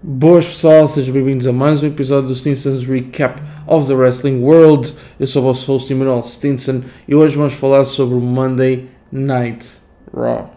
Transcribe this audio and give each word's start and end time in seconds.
Boas 0.00 0.46
pessoal, 0.46 0.86
sejam 0.86 1.12
bem-vindos 1.12 1.44
a 1.48 1.52
mais 1.52 1.82
um 1.82 1.88
episódio 1.88 2.28
do 2.28 2.34
Stinson's 2.36 2.86
Recap 2.86 3.42
of 3.66 3.88
the 3.88 3.94
Wrestling 3.94 4.40
World. 4.40 4.94
Eu 5.18 5.26
sou 5.26 5.42
o 5.42 5.46
vosso 5.46 5.72
host 5.72 5.92
Emanuel 5.92 6.24
Stinson 6.24 6.82
e 7.08 7.16
hoje 7.16 7.36
vamos 7.36 7.54
falar 7.54 7.84
sobre 7.84 8.14
o 8.14 8.20
Monday 8.20 8.86
Night 9.10 9.68
Raw. 10.14 10.54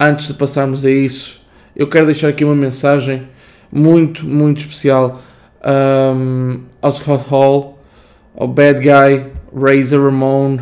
Antes 0.00 0.26
de 0.26 0.34
passarmos 0.34 0.84
a 0.84 0.90
isso, 0.90 1.40
eu 1.76 1.88
quero 1.88 2.06
deixar 2.06 2.26
aqui 2.30 2.44
uma 2.44 2.56
mensagem 2.56 3.28
muito, 3.70 4.26
muito 4.26 4.58
especial 4.58 5.22
um, 5.64 6.62
ao 6.82 6.90
Scott 6.90 7.24
Hall, 7.28 7.78
ao 8.36 8.48
Bad 8.48 8.80
Guy, 8.80 9.26
Razor 9.54 10.06
Ramon, 10.06 10.58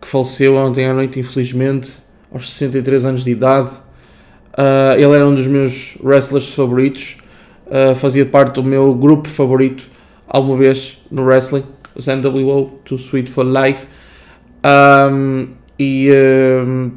que 0.00 0.06
faleceu 0.06 0.54
ontem 0.54 0.86
à 0.86 0.94
noite, 0.94 1.18
infelizmente, 1.18 1.92
aos 2.32 2.52
63 2.52 3.04
anos 3.04 3.24
de 3.24 3.32
idade. 3.32 3.89
Uh, 4.52 4.94
ele 4.94 5.14
era 5.14 5.26
um 5.26 5.34
dos 5.34 5.46
meus 5.46 5.96
wrestlers 6.02 6.54
favoritos, 6.54 7.16
uh, 7.66 7.94
fazia 7.94 8.26
parte 8.26 8.54
do 8.54 8.64
meu 8.64 8.92
grupo 8.94 9.28
favorito 9.28 9.88
alguma 10.26 10.58
vez 10.58 11.00
no 11.10 11.22
wrestling, 11.22 11.64
os 11.94 12.06
NWO, 12.06 12.80
Too 12.84 12.98
Sweet 12.98 13.30
for 13.30 13.44
Life. 13.44 13.86
Um, 14.64 15.48
e 15.78 16.10
um, 16.12 16.92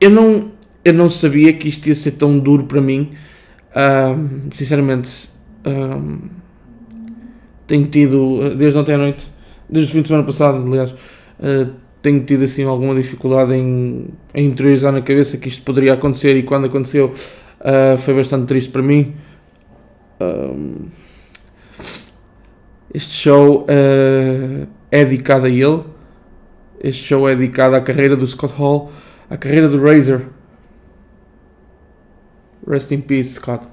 eu, 0.00 0.10
não, 0.10 0.50
eu 0.84 0.92
não 0.92 1.08
sabia 1.08 1.52
que 1.52 1.68
isto 1.68 1.86
ia 1.86 1.94
ser 1.94 2.12
tão 2.12 2.38
duro 2.38 2.64
para 2.64 2.80
mim. 2.80 3.10
Um, 3.76 4.50
sinceramente, 4.52 5.30
tenho 7.66 7.86
tido, 7.86 8.56
desde 8.56 8.78
ontem 8.78 8.94
à 8.94 8.98
noite, 8.98 9.30
desde 9.68 9.92
o 9.92 9.94
fim 9.94 10.02
de 10.02 10.08
semana 10.08 10.26
passado, 10.26 10.66
aliás. 10.66 10.90
Uh, 11.38 11.89
tenho 12.02 12.22
tido 12.24 12.44
assim 12.44 12.64
alguma 12.64 12.94
dificuldade 12.94 13.54
em, 13.54 14.08
em 14.34 14.46
interiorizar 14.46 14.92
na 14.92 15.02
cabeça 15.02 15.36
que 15.36 15.48
isto 15.48 15.62
poderia 15.62 15.94
acontecer 15.94 16.36
e 16.36 16.42
quando 16.42 16.66
aconteceu 16.66 17.12
uh, 17.60 17.98
foi 17.98 18.14
bastante 18.14 18.46
triste 18.46 18.70
para 18.70 18.82
mim. 18.82 19.14
Um, 20.20 20.88
este 22.92 23.14
show 23.14 23.62
uh, 23.62 24.66
é 24.90 25.04
dedicado 25.04 25.46
a 25.46 25.48
ele. 25.48 25.84
Este 26.82 27.04
show 27.04 27.28
é 27.28 27.36
dedicado 27.36 27.76
à 27.76 27.80
carreira 27.80 28.16
do 28.16 28.26
Scott 28.26 28.54
Hall, 28.54 28.90
à 29.28 29.36
carreira 29.36 29.68
do 29.68 29.82
Razor. 29.82 30.22
Rest 32.66 32.90
in 32.92 33.00
peace, 33.00 33.34
Scott. 33.34 33.66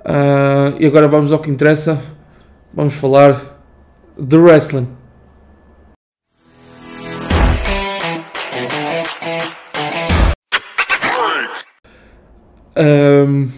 Uh, 0.00 0.74
e 0.80 0.86
agora 0.86 1.06
vamos 1.06 1.32
ao 1.32 1.38
que 1.38 1.50
interessa. 1.50 2.02
Vamos 2.74 2.94
falar 2.94 3.62
de 4.18 4.36
wrestling. 4.36 5.01
Um. 12.76 13.48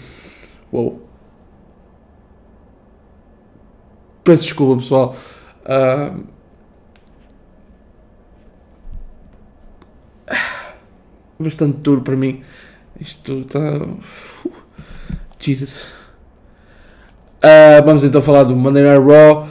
Peço 4.24 4.44
desculpa, 4.44 4.80
pessoal. 4.80 5.14
Um, 5.68 6.24
bastante 11.38 11.76
duro 11.78 12.00
para 12.00 12.16
mim. 12.16 12.42
Isto 12.98 13.40
está. 13.40 13.60
Jesus. 15.38 15.86
Uh, 17.44 17.84
vamos 17.84 18.02
então 18.02 18.22
falar 18.22 18.44
do 18.44 18.56
Monday 18.56 18.82
Night 18.82 19.04
Raw. 19.04 19.46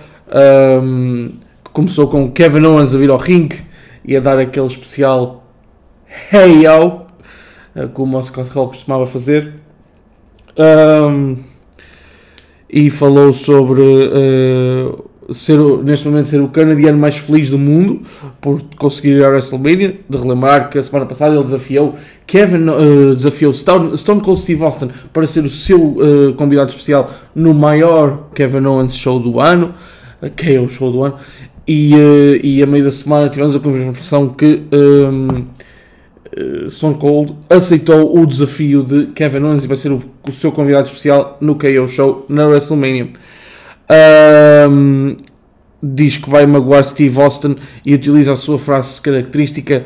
Um, 0.81 1.27
que 1.63 1.71
começou 1.71 2.07
com 2.07 2.31
Kevin 2.31 2.65
Owens 2.65 2.95
a 2.95 2.97
vir 2.97 3.11
ao 3.11 3.17
ringue 3.17 3.63
e 4.03 4.17
a 4.17 4.19
dar 4.19 4.39
aquele 4.39 4.65
especial 4.65 5.43
Hey 6.31 6.63
Yo 6.63 7.02
como 7.93 8.17
o 8.17 8.23
Scott 8.23 8.49
Hall 8.51 8.67
costumava 8.67 9.05
fazer. 9.05 9.53
Um, 10.57 11.37
e 12.69 12.89
falou 12.89 13.33
sobre 13.33 13.81
uh, 13.81 15.33
ser, 15.33 15.59
neste 15.83 16.07
momento 16.07 16.29
ser 16.29 16.41
o 16.41 16.47
canadiano 16.47 16.97
mais 16.97 17.17
feliz 17.17 17.49
do 17.49 17.57
mundo 17.57 18.01
por 18.41 18.63
conseguir 18.77 19.17
ir 19.17 19.23
à 19.23 19.29
WrestleMania. 19.29 19.95
De 20.09 20.17
relembrar 20.17 20.69
que 20.69 20.79
a 20.79 20.83
semana 20.83 21.05
passada 21.05 21.35
ele 21.35 21.43
desafiou 21.43 21.95
Kevin, 22.25 22.69
uh, 22.69 23.15
desafiou 23.15 23.53
Stone, 23.53 23.95
Stone, 23.97 24.21
Cold 24.21 24.39
Steve 24.39 24.63
Austin 24.63 24.89
para 25.11 25.27
ser 25.27 25.43
o 25.43 25.49
seu 25.51 25.79
uh, 25.79 26.33
convidado 26.35 26.69
especial 26.69 27.11
no 27.35 27.53
maior 27.53 28.29
Kevin 28.33 28.65
Owens 28.65 28.95
show 28.95 29.19
do 29.19 29.39
ano, 29.39 29.73
que 30.35 30.53
é 30.53 30.59
o 30.59 30.67
show 30.67 30.91
do 30.91 31.03
ano. 31.03 31.15
E, 31.67 31.93
e 32.43 32.61
a 32.61 32.67
meio 32.67 32.83
da 32.83 32.91
semana 32.91 33.29
tivemos 33.29 33.55
a 33.55 33.59
confirmação 33.59 34.29
que 34.29 34.63
um, 34.73 35.27
eh, 35.27 35.43
Stone 36.69 36.95
Cold 36.95 37.35
aceitou 37.49 38.17
o 38.17 38.25
desafio 38.25 38.83
de 38.83 39.07
Kevin 39.07 39.43
Owens 39.43 39.63
e 39.63 39.67
vai 39.67 39.77
ser 39.77 39.91
o, 39.91 40.01
o 40.27 40.31
seu 40.31 40.51
convidado 40.51 40.85
especial 40.85 41.37
no 41.39 41.55
KO 41.55 41.87
Show 41.87 42.25
na 42.29 42.45
WrestleMania. 42.45 43.09
Um, 44.69 45.17
diz 45.81 46.17
que 46.17 46.29
vai 46.29 46.45
magoar 46.45 46.83
Steve 46.83 47.21
Austin 47.21 47.57
e 47.85 47.93
utiliza 47.93 48.33
a 48.33 48.35
sua 48.35 48.57
frase 48.57 49.01
característica 49.01 49.85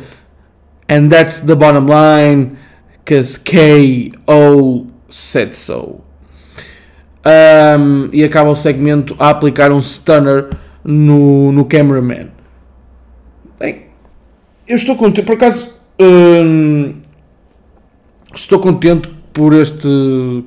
And 0.90 1.10
that's 1.10 1.42
the 1.42 1.56
bottom 1.56 1.88
line, 1.88 2.58
cause 3.04 3.38
KO 3.38 4.88
said 5.10 5.54
so. 5.54 6.02
Um, 7.26 8.10
e 8.14 8.24
acaba 8.24 8.52
o 8.52 8.56
segmento 8.56 9.14
a 9.20 9.30
aplicar 9.30 9.74
um 9.74 9.82
stunner 9.82 10.50
no, 10.82 11.52
no 11.52 11.66
cameraman. 11.66 12.30
Bem, 13.60 13.88
eu 14.66 14.78
estou 14.78 14.96
contente, 14.96 15.26
por 15.26 15.36
acaso 15.36 15.77
Hum, 16.00 16.94
estou 18.36 18.60
contente 18.60 19.10
por 19.34 19.52
este 19.54 19.88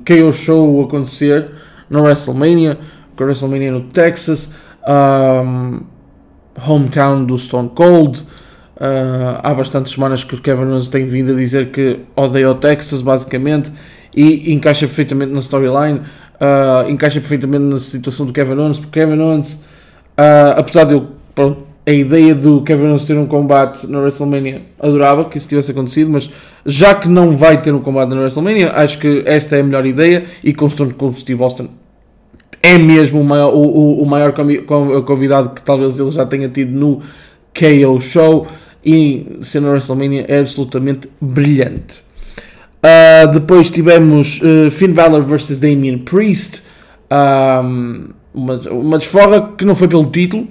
KO 0.05 0.31
Show 0.31 0.81
acontecer 0.81 1.49
na 1.89 2.01
WrestleMania, 2.01 2.79
com 3.17 3.23
a 3.23 3.27
WrestleMania 3.27 3.73
no 3.73 3.81
Texas, 3.81 4.53
um, 4.87 5.81
hometown 6.57 7.25
do 7.25 7.37
Stone 7.37 7.69
Cold. 7.75 8.21
Uh, 8.77 9.39
há 9.43 9.53
bastantes 9.53 9.93
semanas 9.93 10.23
que 10.23 10.35
o 10.35 10.41
Kevin 10.41 10.63
Owens 10.63 10.87
tem 10.87 11.05
vindo 11.05 11.33
a 11.33 11.35
dizer 11.35 11.71
que 11.71 11.99
odeia 12.15 12.49
o 12.49 12.55
Texas, 12.55 13.01
basicamente, 13.01 13.71
e 14.15 14.53
encaixa 14.53 14.87
perfeitamente 14.87 15.33
na 15.33 15.39
storyline, 15.41 15.99
uh, 15.99 16.89
encaixa 16.89 17.19
perfeitamente 17.19 17.65
na 17.65 17.77
situação 17.77 18.25
do 18.25 18.31
Kevin 18.31 18.53
Owens, 18.53 18.79
porque 18.79 19.01
Kevin 19.01 19.19
Owens, 19.19 19.65
uh, 20.17 20.57
apesar 20.57 20.85
de 20.85 20.93
eu 20.93 21.09
pronto, 21.35 21.70
a 21.85 21.91
ideia 21.91 22.35
do 22.35 22.61
Kevin 22.61 22.87
Owens 22.87 23.05
ter 23.05 23.17
um 23.17 23.25
combate 23.25 23.87
na 23.87 23.99
WrestleMania 23.99 24.61
adorava 24.79 25.25
que 25.25 25.37
isso 25.37 25.47
tivesse 25.47 25.71
acontecido, 25.71 26.11
mas 26.11 26.29
já 26.65 26.93
que 26.93 27.07
não 27.07 27.35
vai 27.35 27.61
ter 27.61 27.73
um 27.73 27.79
combate 27.79 28.09
na 28.09 28.21
WrestleMania, 28.21 28.71
acho 28.75 28.99
que 28.99 29.23
esta 29.25 29.55
é 29.55 29.61
a 29.61 29.63
melhor 29.63 29.85
ideia 29.85 30.25
e 30.43 30.53
com 30.53 30.69
Stone 30.69 30.93
Cold 30.93 31.19
Steve 31.19 31.41
Austin 31.41 31.69
é 32.61 32.77
mesmo 32.77 33.21
o 33.21 33.23
maior, 33.23 33.53
o, 33.53 34.01
o 34.01 34.05
maior 34.05 34.33
convidado 35.03 35.49
que 35.49 35.61
talvez 35.61 35.99
ele 35.99 36.11
já 36.11 36.25
tenha 36.25 36.47
tido 36.47 36.71
no 36.71 37.01
KO 37.53 37.99
Show 37.99 38.47
e 38.85 39.39
ser 39.41 39.61
na 39.61 39.69
WrestleMania 39.69 40.25
é 40.27 40.39
absolutamente 40.39 41.09
brilhante. 41.19 42.03
Uh, 42.83 43.31
depois 43.31 43.69
tivemos 43.69 44.39
uh, 44.41 44.69
Finn 44.71 44.93
Balor 44.93 45.23
vs 45.23 45.59
Damian 45.59 45.99
Priest, 45.99 46.63
um, 47.11 48.09
uma, 48.33 48.55
uma 48.69 48.97
desforra 48.97 49.53
que 49.57 49.65
não 49.65 49.75
foi 49.75 49.87
pelo 49.87 50.09
título, 50.09 50.47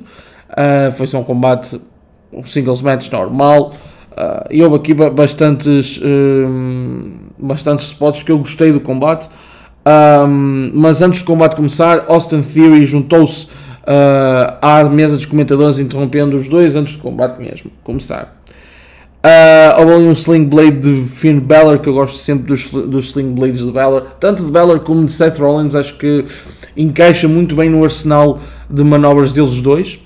Uh, 0.51 0.93
foi 0.93 1.07
só 1.07 1.19
um 1.19 1.25
combate, 1.25 1.81
um 2.33 2.45
singles 2.45 2.83
match 2.83 3.11
normal. 3.11 3.75
Uh, 4.13 4.47
e 4.51 4.63
houve 4.63 4.77
aqui 4.77 4.93
bastantes, 4.95 6.01
um, 6.03 7.13
bastantes 7.39 7.87
spots 7.87 8.23
que 8.23 8.33
eu 8.33 8.39
gostei 8.39 8.73
do 8.73 8.81
combate. 8.81 9.29
Um, 9.87 10.73
mas 10.75 11.01
antes 11.01 11.21
do 11.21 11.27
combate 11.27 11.57
começar, 11.57 12.05
Austin 12.09 12.43
Theory 12.43 12.85
juntou-se 12.85 13.47
uh, 13.47 14.59
à 14.61 14.85
mesa 14.85 15.17
dos 15.17 15.25
comentadores, 15.25 15.79
interrompendo 15.79 16.37
os 16.37 16.49
dois 16.49 16.77
antes 16.77 16.97
do 16.97 17.03
combate 17.03 17.39
mesmo 17.39 17.71
começar. 17.83 18.37
Uh, 19.23 19.81
houve 19.81 19.93
ali 19.93 20.05
um 20.05 20.13
Sling 20.13 20.47
Blade 20.47 20.79
de 20.79 21.09
Finn 21.09 21.41
Balor, 21.41 21.79
que 21.79 21.89
eu 21.89 21.95
gosto 21.95 22.17
sempre 22.17 22.47
dos, 22.47 22.71
dos 22.71 23.11
Sling 23.11 23.35
Blades 23.35 23.65
de 23.65 23.73
Balor, 23.73 24.07
tanto 24.19 24.45
de 24.45 24.51
Balor 24.51 24.81
como 24.81 25.05
de 25.05 25.13
Seth 25.13 25.39
Rollins, 25.39 25.75
acho 25.75 25.97
que 25.97 26.25
encaixa 26.77 27.29
muito 27.29 27.55
bem 27.55 27.69
no 27.69 27.85
arsenal 27.85 28.41
de 28.69 28.83
manobras 28.83 29.33
deles 29.33 29.61
dois. 29.61 29.99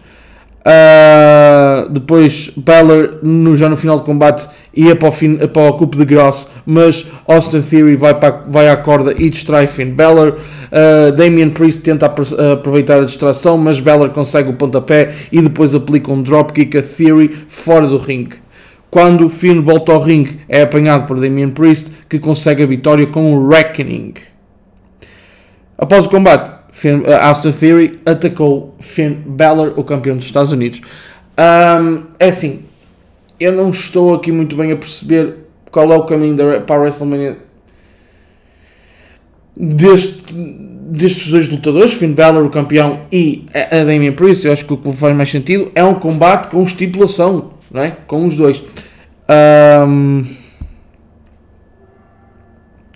Uh, 0.65 1.91
depois 1.91 2.51
Balor 2.57 3.19
no, 3.23 3.55
já 3.55 3.69
no 3.69 3.77
final 3.77 3.99
do 3.99 4.03
combate 4.03 4.49
ia 4.73 4.97
para 4.97 5.09
o, 5.09 5.13
fim, 5.13 5.37
para 5.37 5.69
o 5.69 5.75
cupo 5.75 5.95
de 5.95 6.07
Gross, 6.07 6.51
mas 6.65 7.07
Austin 7.29 7.61
Theory 7.61 7.97
vai, 7.97 8.15
para, 8.15 8.43
vai 8.47 8.71
à 8.71 8.77
corda 8.77 9.15
e 9.17 9.29
distrai 9.29 9.67
Finn 9.67 9.91
Balor. 9.91 10.39
Uh, 10.73 11.13
Damian 11.13 11.51
Priest 11.51 11.83
tenta 11.83 12.07
aproveitar 12.07 13.03
a 13.03 13.05
distração, 13.05 13.59
mas 13.59 13.79
Balor 13.79 14.09
consegue 14.11 14.49
o 14.49 14.55
pontapé 14.55 15.13
e 15.31 15.43
depois 15.43 15.75
aplica 15.75 16.11
um 16.11 16.23
dropkick 16.23 16.79
a 16.79 16.83
Theory 16.83 17.45
fora 17.47 17.87
do 17.87 17.99
ringue. 17.99 18.37
Quando 18.91 19.29
Finn 19.29 19.61
volta 19.61 19.93
ao 19.93 20.01
ringue, 20.01 20.41
é 20.49 20.63
apanhado 20.63 21.07
por 21.07 21.21
Damian 21.21 21.51
Priest, 21.51 21.91
que 22.09 22.19
consegue 22.19 22.63
a 22.63 22.67
vitória 22.67 23.07
com 23.07 23.35
o 23.35 23.49
Reckoning. 23.49 24.15
Após 25.77 26.07
o 26.07 26.09
combate, 26.09 26.64
Finn, 26.75 27.03
uh, 27.03 27.15
Austin 27.23 27.53
Theory 27.53 28.01
atacou 28.05 28.75
Finn 28.81 29.15
Balor, 29.25 29.75
o 29.77 29.85
campeão 29.85 30.17
dos 30.17 30.27
Estados 30.27 30.51
Unidos. 30.51 30.81
Um, 31.39 32.03
é 32.19 32.29
assim, 32.31 32.65
eu 33.39 33.53
não 33.53 33.71
estou 33.71 34.13
aqui 34.13 34.33
muito 34.33 34.57
bem 34.57 34.73
a 34.73 34.77
perceber 34.77 35.37
qual 35.71 35.93
é 35.93 35.97
o 35.97 36.03
caminho 36.03 36.37
da, 36.37 36.61
para 36.61 36.75
a 36.75 36.79
WrestleMania 36.81 37.39
deste, 39.57 40.35
destes 40.35 41.31
dois 41.31 41.49
lutadores, 41.49 41.93
Finn 41.93 42.13
Balor, 42.13 42.45
o 42.45 42.51
campeão, 42.51 43.03
e 43.11 43.47
a, 43.55 43.85
Damian 43.85 44.13
Priest, 44.13 44.45
eu 44.45 44.53
acho 44.53 44.67
que 44.67 44.73
o 44.73 44.77
que 44.77 44.93
faz 44.93 45.15
mais 45.15 45.31
sentido 45.31 45.71
é 45.77 45.85
um 45.85 45.95
combate 45.95 46.49
com 46.49 46.61
estipulação, 46.65 47.53
não 47.71 47.83
é? 47.83 47.93
Com 48.09 48.27
os 48.27 48.37
dois. 48.37 48.63
Um... 49.87 50.25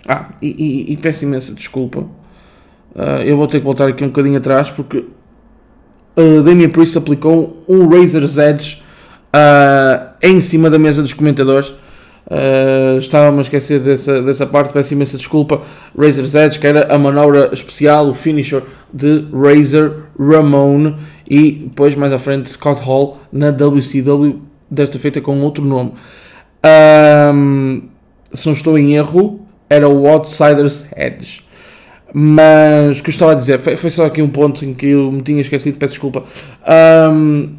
Ah, 0.05 0.31
e, 0.41 0.47
e, 0.47 0.93
e, 0.93 0.97
peço 0.97 1.23
imensa 1.23 1.53
desculpa. 1.53 2.18
Uh, 2.95 3.21
eu 3.23 3.37
vou 3.37 3.47
ter 3.47 3.59
que 3.59 3.65
voltar 3.65 3.87
aqui 3.87 4.03
um 4.03 4.07
bocadinho 4.07 4.37
atrás 4.37 4.69
porque 4.71 4.97
uh, 6.17 6.43
Damian 6.43 6.69
Priest 6.69 6.97
aplicou 6.97 7.63
um 7.67 7.87
Razor's 7.87 8.37
Edge 8.37 8.81
uh, 9.33 10.09
em 10.21 10.41
cima 10.41 10.69
da 10.69 10.79
mesa 10.79 11.01
dos 11.01 11.13
comentadores. 11.13 11.73
Uh, 12.29 12.99
estava-me 12.99 13.39
a 13.39 13.41
esquecer 13.41 13.79
dessa, 13.79 14.21
dessa 14.21 14.45
parte, 14.45 14.71
peço 14.71 14.93
imensa 14.93 15.17
desculpa. 15.17 15.61
Razor's 15.97 16.35
Edge, 16.35 16.59
que 16.59 16.67
era 16.67 16.93
a 16.93 16.97
manobra 16.97 17.49
especial, 17.51 18.07
o 18.07 18.13
finisher 18.13 18.61
de 18.93 19.25
Razor 19.33 20.03
Ramon 20.19 20.93
e 21.27 21.51
depois 21.51 21.95
mais 21.95 22.13
à 22.13 22.19
frente 22.19 22.49
Scott 22.49 22.81
Hall 22.81 23.19
na 23.31 23.49
WCW, 23.49 24.41
desta 24.69 24.99
feita 24.99 25.21
com 25.21 25.41
outro 25.41 25.63
nome. 25.65 25.93
Um, 27.33 27.83
se 28.33 28.45
não 28.45 28.53
estou 28.53 28.77
em 28.77 28.95
erro, 28.95 29.47
era 29.69 29.87
o 29.87 30.07
Outsider's 30.07 30.85
Edge. 30.95 31.43
Mas 32.13 32.99
o 32.99 33.03
que 33.03 33.09
eu 33.09 33.13
estava 33.13 33.33
a 33.33 33.35
dizer 33.35 33.59
foi, 33.59 33.75
foi, 33.75 33.91
só 33.91 34.05
aqui 34.05 34.21
um 34.21 34.29
ponto 34.29 34.65
em 34.65 34.73
que 34.73 34.87
eu 34.87 35.11
me 35.11 35.21
tinha 35.21 35.41
esquecido, 35.41 35.77
peço 35.77 35.93
desculpa. 35.93 36.23
Um, 37.11 37.55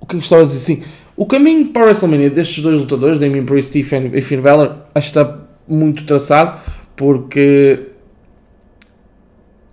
o 0.00 0.06
que 0.06 0.16
eu 0.16 0.20
estava 0.20 0.42
a 0.42 0.44
dizer? 0.46 0.60
Sim, 0.60 0.82
o 1.16 1.26
caminho 1.26 1.68
para 1.68 1.82
a 1.82 1.84
WrestleMania 1.86 2.30
destes 2.30 2.62
dois 2.62 2.80
lutadores, 2.80 3.18
Damien 3.18 3.44
Priest 3.44 3.78
e 3.78 3.84
Finn, 3.84 4.10
e 4.12 4.20
Finn 4.20 4.40
Balor, 4.40 4.76
acho 4.94 5.12
que 5.12 5.18
está 5.18 5.38
muito 5.68 6.04
traçado, 6.04 6.60
porque 6.96 7.88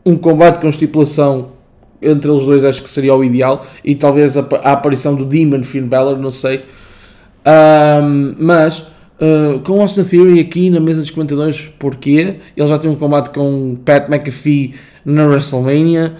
um 0.06 0.18
combate 0.18 0.60
com 0.60 0.68
estipulação 0.68 1.54
entre 2.02 2.31
eles 2.31 2.46
dois 2.46 2.64
acho 2.64 2.81
que 2.81 2.90
seria 2.90 3.16
o 3.16 3.24
ideal, 3.24 3.66
e 3.84 3.96
talvez 3.96 4.38
a, 4.38 4.46
a 4.62 4.74
aparição 4.74 5.16
do 5.16 5.26
Demon 5.26 5.64
Finn 5.64 5.88
Balor, 5.88 6.18
não 6.18 6.31
sei. 6.31 6.66
Um, 7.46 8.36
mas 8.38 8.86
uh, 9.21 9.60
com 9.62 9.81
Austin 9.81 10.04
Theory 10.04 10.39
aqui 10.39 10.69
na 10.69 10.80
mesa 10.80 11.01
dos 11.01 11.12
comentadores, 11.12 11.71
porquê? 11.80 12.36
Ele 12.56 12.68
já 12.68 12.77
tem 12.80 12.89
um 12.89 12.95
combate 12.95 13.30
com 13.30 13.75
Pat 13.83 14.10
McAfee 14.10 14.75
na 15.06 15.25
WrestleMania. 15.27 16.16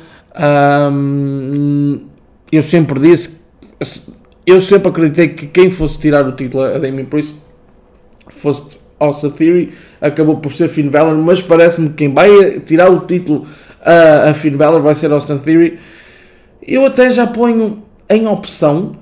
Um, 0.92 2.02
eu 2.52 2.64
sempre 2.64 3.00
disse 3.00 3.40
eu 4.46 4.62
sempre 4.62 4.90
acreditei 4.90 5.30
que 5.30 5.48
quem 5.48 5.70
fosse 5.70 6.00
tirar 6.00 6.28
o 6.28 6.32
título 6.32 6.64
a 6.64 6.78
Damien 6.78 7.06
Priest 7.06 7.36
fosse 8.30 8.80
Austin 9.00 9.30
Theory, 9.30 9.74
acabou 10.02 10.38
por 10.38 10.52
ser 10.52 10.68
Finn 10.68 10.90
Balor, 10.90 11.16
mas 11.18 11.42
parece-me 11.42 11.90
que 11.90 11.96
quem 11.96 12.14
vai 12.14 12.60
tirar 12.62 12.92
o 12.92 13.02
título 13.02 13.48
a, 13.82 14.30
a 14.30 14.34
Finn 14.34 14.58
Balor 14.58 14.82
vai 14.82 14.96
ser 14.96 15.12
Austin 15.12 15.38
Theory. 15.38 15.80
Eu 16.62 16.86
até 16.86 17.10
já 17.10 17.26
ponho 17.26 17.84
em 18.10 18.28
opção 18.28 18.94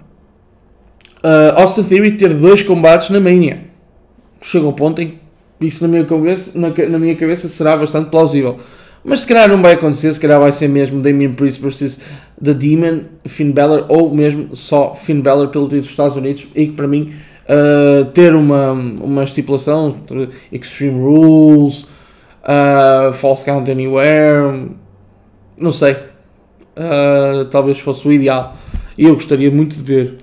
uh, 1.23 1.59
Austin 1.59 1.83
Theory 1.83 2.11
ter 2.17 2.33
dois 2.33 2.61
combates 2.61 3.09
na 3.09 3.19
Mania. 3.19 3.66
Chega 4.41 4.65
ao 4.65 4.73
ponto 4.73 5.01
em 5.01 5.09
que 5.59 5.67
isso 5.67 5.81
na 5.83 5.87
minha 5.87 6.05
cabeça, 6.05 6.57
na, 6.57 6.69
na 6.69 6.99
minha 6.99 7.15
cabeça 7.15 7.47
será 7.47 7.75
bastante 7.75 8.09
plausível. 8.09 8.57
Mas 9.03 9.21
se 9.21 9.27
calhar 9.27 9.47
não 9.47 9.61
vai 9.61 9.73
acontecer, 9.73 10.13
se 10.13 10.19
calhar 10.19 10.39
vai 10.39 10.51
ser 10.51 10.67
mesmo 10.67 11.01
Damien 11.01 11.33
Priest 11.33 11.61
versus 11.61 11.99
The 12.43 12.53
Demon, 12.53 13.03
Finn 13.25 13.51
Balor, 13.51 13.85
ou 13.87 14.13
mesmo 14.13 14.55
só 14.55 14.93
Finn 14.93 15.21
Balor 15.21 15.47
pelo 15.47 15.65
título 15.65 15.81
dos 15.81 15.89
Estados 15.89 16.17
Unidos, 16.17 16.47
e 16.53 16.67
que 16.67 16.73
para 16.73 16.87
mim 16.87 17.13
uh, 17.47 18.05
ter 18.05 18.35
uma, 18.35 18.71
uma 18.71 19.23
estipulação, 19.23 19.95
Extreme 20.51 20.99
Rules, 20.99 21.83
uh, 22.43 23.13
False 23.13 23.45
Count 23.45 23.71
Anywhere, 23.71 24.71
não 25.57 25.71
sei, 25.71 25.93
uh, 25.93 27.45
talvez 27.49 27.79
fosse 27.79 28.05
o 28.07 28.11
ideal, 28.11 28.57
e 28.97 29.05
eu 29.05 29.13
gostaria 29.13 29.49
muito 29.49 29.77
de 29.77 29.83
ver. 29.83 30.17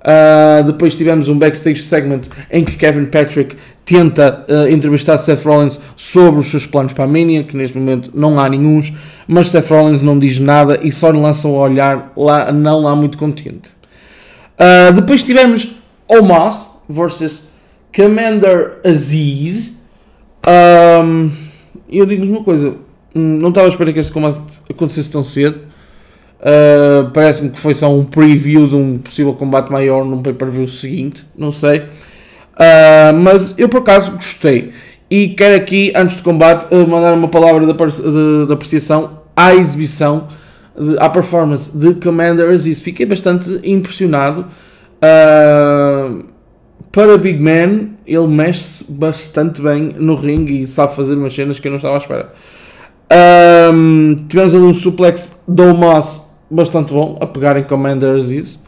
Uh, 0.00 0.64
depois 0.64 0.96
tivemos 0.96 1.28
um 1.28 1.38
backstage 1.38 1.82
segment 1.82 2.22
em 2.50 2.64
que 2.64 2.76
Kevin 2.76 3.04
Patrick 3.04 3.54
tenta 3.84 4.46
uh, 4.48 4.66
entrevistar 4.70 5.18
Seth 5.18 5.44
Rollins 5.44 5.78
sobre 5.94 6.40
os 6.40 6.46
seus 6.46 6.64
planos 6.64 6.94
para 6.94 7.04
a 7.04 7.06
Mania, 7.06 7.44
que 7.44 7.54
neste 7.54 7.76
momento 7.76 8.10
não 8.14 8.40
há 8.40 8.48
nenhums, 8.48 8.92
mas 9.28 9.50
Seth 9.50 9.68
Rollins 9.68 10.00
não 10.00 10.18
diz 10.18 10.38
nada 10.38 10.80
e 10.82 10.90
só 10.90 11.10
lança 11.10 11.46
o 11.48 11.54
olhar 11.54 12.12
lá, 12.16 12.50
não 12.50 12.80
lá 12.80 12.96
muito 12.96 13.18
contente. 13.18 13.70
Uh, 14.58 14.92
depois 14.94 15.22
tivemos 15.22 15.70
Omos 16.08 16.70
versus 16.88 17.50
Commander 17.94 18.80
Aziz. 18.84 19.74
Um, 21.04 21.30
eu 21.90 22.06
digo-vos 22.06 22.30
uma 22.30 22.42
coisa, 22.42 22.74
hum, 23.14 23.38
não 23.40 23.50
estava 23.50 23.66
a 23.66 23.70
esperar 23.70 23.92
que 23.92 24.00
este 24.00 24.12
combate 24.12 24.40
acontecesse 24.68 25.10
tão 25.10 25.22
cedo. 25.22 25.60
Uh, 26.40 27.10
Parece-me 27.10 27.50
que 27.50 27.60
foi 27.60 27.74
só 27.74 27.94
um 27.94 28.02
preview 28.04 28.66
de 28.66 28.74
um 28.74 28.96
possível 28.96 29.34
combate 29.34 29.70
maior 29.70 30.04
num 30.06 30.22
pay-per-view 30.22 30.66
seguinte, 30.66 31.24
não 31.36 31.52
sei. 31.52 31.80
Uh, 31.80 33.12
mas 33.22 33.54
eu 33.58 33.68
por 33.68 33.80
acaso 33.80 34.12
gostei. 34.12 34.72
E 35.10 35.28
quero 35.30 35.54
aqui, 35.54 35.92
antes 35.94 36.16
do 36.16 36.22
combate, 36.22 36.72
uh, 36.74 36.88
mandar 36.88 37.12
uma 37.12 37.28
palavra 37.28 37.66
de, 37.66 37.72
de, 37.72 38.46
de 38.46 38.52
apreciação 38.52 39.20
à 39.36 39.54
exibição, 39.54 40.28
de, 40.78 40.98
à 40.98 41.10
performance 41.10 41.76
de 41.76 41.94
Commander 41.94 42.48
Aziz. 42.48 42.80
Fiquei 42.80 43.04
bastante 43.04 43.60
impressionado. 43.62 44.46
para 46.90 47.18
Big 47.18 47.42
Man, 47.42 47.90
ele 48.06 48.26
mexe 48.28 48.90
bastante 48.90 49.60
bem 49.60 49.94
no 49.98 50.14
ringue 50.14 50.62
e 50.62 50.66
sabe 50.66 50.96
fazer 50.96 51.14
umas 51.14 51.34
cenas 51.34 51.58
que 51.58 51.68
eu 51.68 51.72
não 51.72 51.76
estava 51.76 51.96
à 51.96 51.98
espera. 51.98 52.32
tivemos 54.26 54.54
ali 54.54 54.64
um 54.64 54.74
suplex 54.74 55.38
do 55.46 55.74
Moss 55.74 56.29
bastante 56.50 56.92
bom 56.92 57.16
a 57.20 57.26
pegar 57.26 57.56
em 57.56 57.62
Commander 57.62 58.16
Aziz. 58.16 58.60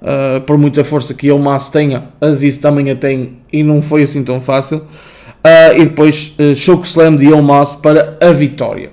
Uh, 0.00 0.40
por 0.42 0.56
muita 0.56 0.84
força 0.84 1.12
que 1.12 1.28
ele 1.28 1.40
mas 1.40 1.68
tenha, 1.68 2.10
Aziz 2.20 2.56
também 2.56 2.88
a 2.88 2.94
tem 2.94 3.38
e 3.52 3.64
não 3.64 3.82
foi 3.82 4.02
assim 4.02 4.22
tão 4.22 4.40
fácil. 4.40 4.78
Uh, 4.78 5.76
e 5.76 5.84
depois 5.86 6.34
uh, 6.38 6.54
Choke 6.54 6.86
Slam 6.86 7.16
de 7.16 7.26
Elmas 7.26 7.74
para 7.74 8.16
a 8.20 8.30
vitória. 8.30 8.92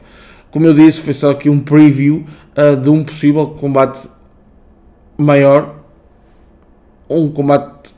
Como 0.50 0.66
eu 0.66 0.74
disse, 0.74 1.02
foi 1.02 1.14
só 1.14 1.32
aqui 1.32 1.50
um 1.50 1.60
preview 1.60 2.26
uh, 2.58 2.76
de 2.76 2.90
um 2.90 3.04
possível 3.04 3.48
combate 3.48 4.08
maior. 5.18 5.76
Um 7.10 7.30
combate 7.30 7.94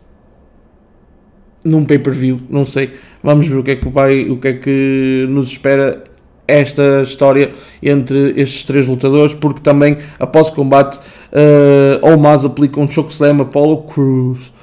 num 1.64 1.86
pay-per-view, 1.86 2.38
não 2.50 2.66
sei. 2.66 2.94
Vamos 3.22 3.48
ver 3.48 3.58
o 3.58 3.64
que 3.64 3.72
é 3.72 3.76
que 3.76 3.90
vai, 3.90 4.30
o 4.30 4.38
que 4.38 4.48
é 4.48 4.54
que 4.54 5.26
nos 5.30 5.50
espera 5.50 6.04
esta 6.48 7.04
história 7.04 7.54
entre 7.84 8.40
estes 8.40 8.64
três 8.64 8.88
lutadores, 8.88 9.34
porque 9.34 9.62
também 9.62 9.98
após 10.20 10.50
o 10.50 10.54
combate, 10.54 10.98
uh, 10.98 12.14
Omaz 12.14 12.46
aplica 12.46 12.80
um 12.80 12.88
chokeslam 12.88 13.40
a 13.40 13.44
Apollo 13.44 13.84
Cruz. 13.84 14.54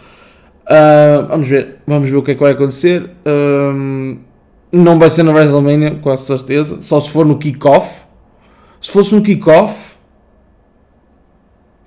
Uh, 0.65 1.29
vamos 1.29 1.47
ver, 1.47 1.77
vamos 1.87 2.09
ver 2.09 2.17
o 2.17 2.23
que 2.23 2.31
é 2.31 2.35
que 2.35 2.41
vai 2.41 2.53
acontecer. 2.53 3.11
Uh, 3.27 4.19
não 4.73 4.99
vai 4.99 5.11
ser 5.11 5.23
na 5.23 5.33
WrestleMania, 5.33 5.97
com 5.97 6.17
certeza, 6.17 6.79
só 6.81 7.01
se 7.01 7.11
for 7.11 7.25
no 7.25 7.39
kickoff. 7.39 8.03
Se 8.81 8.91
fosse 8.91 9.15
no 9.15 9.23
kickoff, 9.23 9.95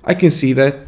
I 0.07 0.15
can 0.15 0.29
see 0.29 0.53
that. 0.55 0.87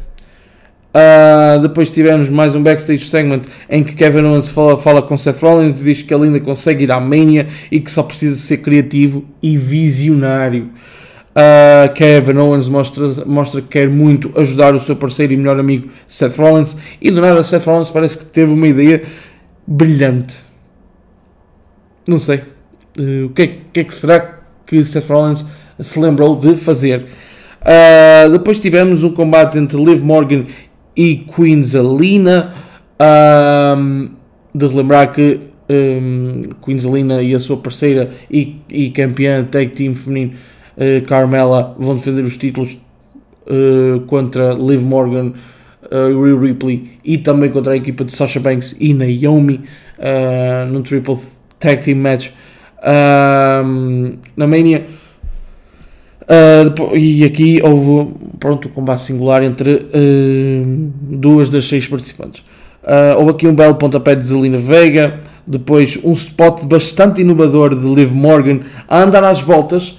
Uh, 0.92 1.60
depois 1.60 1.88
tivemos 1.88 2.28
mais 2.28 2.56
um 2.56 2.62
backstage 2.64 3.06
segment 3.06 3.42
em 3.68 3.84
que 3.84 3.94
Kevin 3.94 4.24
Owens 4.24 4.48
fala, 4.48 4.76
fala 4.76 5.00
com 5.00 5.16
Seth 5.16 5.40
Rollins 5.40 5.82
e 5.82 5.84
diz 5.84 6.02
que 6.02 6.12
ele 6.12 6.24
ainda 6.24 6.40
consegue 6.40 6.82
ir 6.82 6.90
à 6.90 6.98
Mania 6.98 7.46
e 7.70 7.78
que 7.78 7.90
só 7.92 8.02
precisa 8.02 8.34
ser 8.34 8.56
criativo 8.56 9.24
e 9.40 9.56
visionário. 9.56 10.70
Uh, 11.30 11.94
Kevin 11.94 12.38
Owens 12.38 12.66
mostra, 12.66 13.24
mostra 13.24 13.62
que 13.62 13.68
quer 13.68 13.88
muito 13.88 14.32
ajudar 14.34 14.74
o 14.74 14.80
seu 14.80 14.96
parceiro 14.96 15.32
e 15.32 15.36
melhor 15.36 15.60
amigo 15.60 15.88
Seth 16.08 16.36
Rollins 16.36 16.76
e 17.00 17.08
do 17.08 17.20
nada 17.20 17.44
Seth 17.44 17.66
Rollins 17.66 17.88
parece 17.88 18.18
que 18.18 18.24
teve 18.24 18.52
uma 18.52 18.66
ideia 18.66 19.00
brilhante. 19.64 20.38
Não 22.04 22.18
sei. 22.18 22.42
Uh, 22.98 23.26
o 23.26 23.30
que 23.30 23.42
é, 23.42 23.46
que 23.72 23.80
é, 23.80 23.84
que 23.84 23.94
será 23.94 24.40
que 24.66 24.84
Seth 24.84 25.08
Rollins 25.08 25.46
se 25.78 26.00
lembrou 26.00 26.34
de 26.34 26.56
fazer? 26.56 27.06
Depois 28.32 28.58
tivemos 28.58 29.04
um 29.04 29.10
combate 29.10 29.58
entre 29.58 29.76
Liv 29.76 30.02
Morgan 30.02 30.46
e 30.96 31.16
Queen 31.16 31.62
Zelina. 31.62 32.54
Um, 33.00 34.10
de 34.54 34.66
relembrar 34.66 35.12
que 35.12 35.40
um, 35.70 36.50
Queen 36.62 36.78
Zelina 36.78 37.22
e 37.22 37.34
a 37.34 37.40
sua 37.40 37.56
parceira 37.56 38.10
e, 38.30 38.56
e 38.68 38.90
campeã 38.90 39.44
tag 39.44 39.70
team 39.70 39.94
feminino 39.94 40.32
uh, 40.76 41.06
Carmela 41.06 41.74
vão 41.78 41.94
defender 41.94 42.22
os 42.22 42.36
títulos 42.36 42.78
uh, 43.46 44.00
contra 44.06 44.52
Liv 44.52 44.82
Morgan, 44.82 45.32
uh, 45.84 46.22
Rhea 46.22 46.38
Ripley 46.38 46.90
e 47.04 47.18
também 47.18 47.50
contra 47.50 47.72
a 47.74 47.76
equipa 47.76 48.04
de 48.04 48.12
Sasha 48.12 48.40
Banks 48.40 48.74
e 48.78 48.92
Naomi 48.92 49.60
uh, 49.98 50.70
num 50.70 50.82
triple 50.82 51.18
tag 51.58 51.82
team 51.82 51.98
match 51.98 52.30
na 54.36 54.46
Mania. 54.46 54.79
Uh, 56.30 56.96
e 56.96 57.24
aqui 57.24 57.60
houve 57.60 58.14
pronto, 58.38 58.68
um 58.68 58.70
combate 58.70 59.02
singular 59.02 59.42
entre 59.42 59.74
uh, 59.74 60.92
duas 61.02 61.50
das 61.50 61.66
seis 61.66 61.88
participantes. 61.88 62.44
Uh, 62.84 63.18
houve 63.18 63.32
aqui 63.32 63.48
um 63.48 63.54
belo 63.54 63.74
pontapé 63.74 64.14
de 64.14 64.24
Zelina 64.28 64.56
Veiga, 64.56 65.18
depois 65.44 65.98
um 66.04 66.12
spot 66.12 66.64
bastante 66.66 67.20
inovador 67.20 67.74
de 67.74 67.84
Liv 67.84 68.12
Morgan 68.12 68.60
a 68.86 69.02
andar 69.02 69.24
às 69.24 69.40
voltas 69.40 69.98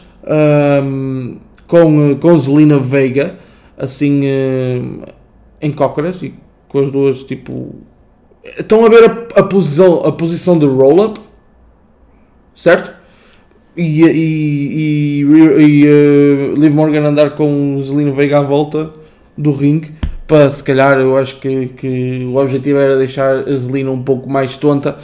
com, 1.67 2.17
com 2.21 2.39
Zelina 2.39 2.79
Veiga, 2.79 3.35
assim 3.77 4.21
em 5.59 5.71
cócoras 5.71 6.23
e 6.23 6.33
com 6.69 6.79
as 6.79 6.91
duas 6.91 7.23
tipo. 7.23 7.75
Estão 8.57 8.85
a 8.85 8.89
ver 8.89 9.03
a, 9.03 9.39
a 9.41 9.43
posição, 9.43 10.05
a 10.05 10.11
posição 10.11 10.57
de 10.57 10.65
roll-up, 10.65 11.19
certo? 12.55 13.00
E, 13.75 14.03
e, 14.03 14.09
e, 14.09 15.21
e 15.21 15.87
uh, 15.87 16.59
Liv 16.59 16.73
Morgan 16.73 17.07
andar 17.07 17.31
com 17.31 17.81
Zelina 17.81 18.11
Veiga 18.11 18.39
à 18.39 18.41
volta 18.41 18.91
do 19.37 19.53
ringue 19.53 19.93
para 20.27 20.49
se 20.49 20.63
calhar 20.63 20.97
eu 20.99 21.17
acho 21.17 21.39
que, 21.39 21.67
que 21.67 22.25
o 22.25 22.37
objetivo 22.37 22.79
era 22.79 22.97
deixar 22.97 23.47
a 23.47 23.55
Zelina 23.55 23.91
um 23.91 24.01
pouco 24.01 24.29
mais 24.29 24.55
tonta 24.57 24.97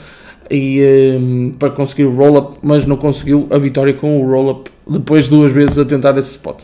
e 0.50 0.82
um, 1.20 1.52
para 1.58 1.70
conseguir 1.70 2.06
o 2.06 2.16
roll-up, 2.16 2.58
mas 2.62 2.86
não 2.86 2.96
conseguiu 2.96 3.48
a 3.50 3.58
vitória 3.58 3.94
com 3.94 4.22
o 4.22 4.30
roll-up 4.30 4.72
depois 4.88 5.28
duas 5.28 5.52
vezes 5.52 5.78
a 5.78 5.84
tentar 5.84 6.18
esse 6.18 6.32
spot. 6.32 6.64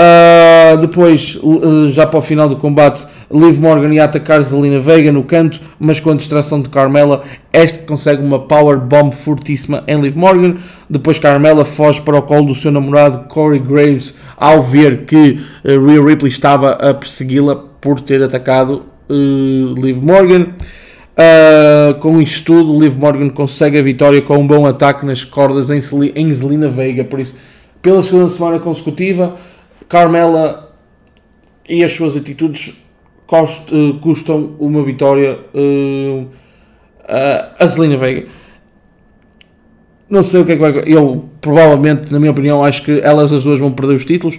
Uh, 0.00 0.78
depois, 0.78 1.38
uh, 1.42 1.90
já 1.90 2.06
para 2.06 2.18
o 2.18 2.22
final 2.22 2.48
do 2.48 2.56
combate, 2.56 3.06
Liv 3.30 3.60
Morgan 3.60 3.92
ia 3.92 4.04
atacar 4.04 4.40
Zelina 4.40 4.80
Vega 4.80 5.12
no 5.12 5.22
canto, 5.22 5.60
mas 5.78 6.00
com 6.00 6.10
a 6.10 6.14
distração 6.14 6.58
de 6.58 6.70
Carmela, 6.70 7.22
este 7.52 7.80
consegue 7.80 8.22
uma 8.22 8.38
power 8.38 8.78
bomb 8.78 9.12
fortíssima 9.12 9.84
em 9.86 10.00
Liv 10.00 10.16
Morgan. 10.16 10.54
Depois, 10.88 11.18
Carmela 11.18 11.66
foge 11.66 12.00
para 12.00 12.16
o 12.16 12.22
colo 12.22 12.46
do 12.46 12.54
seu 12.54 12.72
namorado 12.72 13.28
Corey 13.28 13.60
Graves 13.60 14.14
ao 14.38 14.62
ver 14.62 15.04
que 15.04 15.38
uh, 15.64 15.86
Rhea 15.86 16.02
Ripley 16.02 16.32
estava 16.32 16.70
a 16.70 16.94
persegui-la 16.94 17.56
por 17.78 18.00
ter 18.00 18.22
atacado 18.22 18.84
Liv 19.10 20.02
Morgan. 20.02 20.54
Com 22.00 22.22
isto 22.22 22.44
tudo, 22.44 22.78
Liv 22.78 22.96
Morgan 22.96 23.28
consegue 23.28 23.78
a 23.78 23.82
vitória 23.82 24.22
com 24.22 24.38
um 24.38 24.46
bom 24.46 24.66
ataque 24.66 25.04
nas 25.04 25.24
cordas 25.24 25.68
em, 25.68 25.80
em 26.14 26.32
Zelina 26.32 26.68
Veiga. 26.68 27.04
Por 27.04 27.18
isso, 27.18 27.36
pela 27.82 28.02
segunda 28.02 28.28
semana 28.28 28.58
consecutiva, 28.58 29.36
Carmela 29.90 30.72
e 31.68 31.82
as 31.82 31.92
suas 31.92 32.16
atitudes 32.16 32.80
uh, 33.28 33.98
custam 34.00 34.54
uma 34.60 34.84
vitória 34.84 35.36
uh, 35.52 36.28
a 37.58 37.66
Zelina 37.66 37.96
Veiga. 37.96 38.28
Não 40.08 40.22
sei 40.22 40.40
o 40.40 40.46
que 40.46 40.52
é 40.52 40.56
que 40.56 40.60
vai. 40.60 40.82
Eu, 40.86 41.28
provavelmente, 41.40 42.12
na 42.12 42.20
minha 42.20 42.30
opinião, 42.30 42.64
acho 42.64 42.84
que 42.84 43.00
elas 43.00 43.32
as 43.32 43.42
duas 43.42 43.58
vão 43.58 43.72
perder 43.72 43.94
os 43.94 44.04
títulos. 44.04 44.38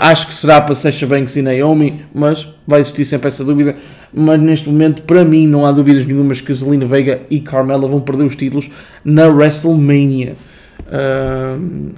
Acho 0.00 0.26
que 0.26 0.34
será 0.34 0.60
para 0.60 0.74
Sasha 0.74 1.06
Banks 1.06 1.36
e 1.36 1.42
Naomi, 1.42 2.04
mas 2.12 2.48
vai 2.66 2.80
existir 2.80 3.04
sempre 3.04 3.28
essa 3.28 3.44
dúvida. 3.44 3.76
Mas 4.12 4.40
neste 4.40 4.68
momento, 4.68 5.02
para 5.02 5.24
mim, 5.24 5.46
não 5.46 5.64
há 5.64 5.72
dúvidas 5.72 6.04
nenhumas 6.04 6.40
que 6.40 6.52
Zelina 6.52 6.86
Veiga 6.86 7.22
e 7.30 7.40
Carmela 7.40 7.86
vão 7.88 8.00
perder 8.00 8.24
os 8.24 8.36
títulos 8.36 8.70
na 9.04 9.26
WrestleMania. 9.26 10.34
Uh, 10.86 11.92